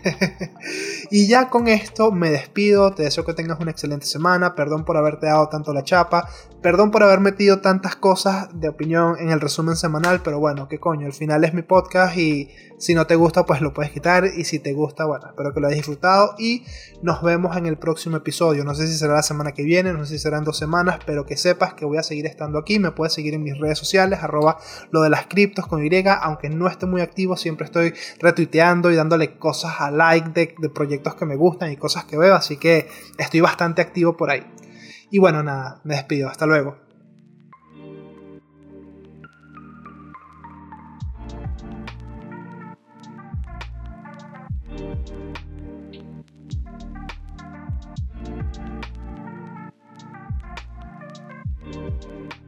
y 1.11 1.27
ya 1.27 1.51
con 1.51 1.69
esto 1.69 2.13
me 2.13 2.31
despido. 2.31 2.93
Te 2.93 3.05
deseo 3.05 3.25
que 3.25 3.35
tengas 3.35 3.61
una 3.61 3.71
excelente 3.71 4.07
semana. 4.07 4.55
Perdón 4.55 4.85
por 4.85 4.97
haberte 4.97 5.27
dado 5.27 5.49
tanto 5.49 5.73
la 5.73 5.85
chapa. 5.85 6.29
Perdón 6.63 6.91
por 6.91 7.03
haber 7.03 7.21
metido 7.21 7.61
tantas 7.61 7.97
cosas 7.97 8.49
de 8.55 8.69
opinión 8.69 9.17
en 9.19 9.31
el 9.31 9.41
resumen 9.41 9.77
semanal. 9.77 10.23
Pero 10.23 10.39
bueno, 10.39 10.69
qué 10.69 10.79
coño. 10.79 11.07
Al 11.07 11.13
final 11.13 11.45
es 11.45 11.55
mi 11.55 11.63
podcast 11.63 12.17
y 12.17 12.51
si 12.79 12.95
no 12.95 13.07
te 13.07 13.17
gusta 13.17 13.47
pues 13.47 13.61
lo 13.61 13.73
puedes 13.73 13.93
quitar 13.93 14.14
y 14.25 14.45
si 14.45 14.59
te 14.61 14.73
gusta, 14.73 15.05
bueno, 15.05 15.27
espero 15.27 15.53
que 15.53 15.61
lo 15.61 15.67
hayas 15.67 15.79
disfrutado 15.79 16.35
y 16.39 16.65
nos 17.03 17.23
vemos 17.23 17.57
en 17.57 17.67
el 17.67 17.77
próximo 17.77 18.17
episodio. 18.17 18.65
No 18.65 18.75
sé 18.75 18.87
si 18.87 18.95
será 18.95 19.15
la 19.15 19.23
semana 19.23 19.53
que 19.53 19.63
viene, 19.63 19.93
no 19.93 20.05
sé 20.05 20.15
si 20.15 20.19
serán 20.21 20.45
dos 20.45 20.57
semanas, 20.57 20.99
pero 21.05 21.27
que 21.27 21.37
sepas 21.37 21.75
que 21.75 21.85
voy 21.85 21.99
a 21.99 22.03
seguir 22.03 22.27
estando 22.27 22.59
aquí. 22.59 22.79
Me 22.79 22.93
puedes 22.93 23.13
seguir 23.13 23.35
en 23.35 23.43
mis 23.43 23.59
redes 23.59 23.79
sociales, 23.79 24.21
arroba 24.23 24.59
lo 24.91 25.03
de 25.03 25.11
las 25.11 25.27
criptos 25.27 25.67
con 25.67 25.85
Y, 25.85 26.05
aunque 26.23 26.51
no 26.51 26.69
esté 26.69 26.87
muy 26.87 27.01
activo, 27.01 27.37
siempre 27.37 27.67
estoy 27.67 27.95
retuiteando 28.21 28.91
y 28.91 28.97
dándole 28.97 29.37
cosas 29.39 29.81
a 29.81 29.91
like 29.91 30.31
de, 30.31 30.55
de 30.59 30.69
proyectos 30.69 31.15
que 31.15 31.27
me 31.27 31.37
gustan 31.37 31.73
y 31.73 31.77
cosas 31.77 32.05
que 32.05 32.17
veo, 32.17 32.35
así 32.35 32.57
que 32.57 32.89
estoy 33.19 33.41
bastante 33.41 33.83
activo 33.83 34.17
por 34.17 34.31
ahí. 34.31 34.45
Y 35.11 35.19
bueno, 35.19 35.43
nada, 35.43 35.81
me 35.85 35.95
despido. 35.95 36.29
Hasta 36.29 36.47
luego. 36.47 36.84
you 52.05 52.44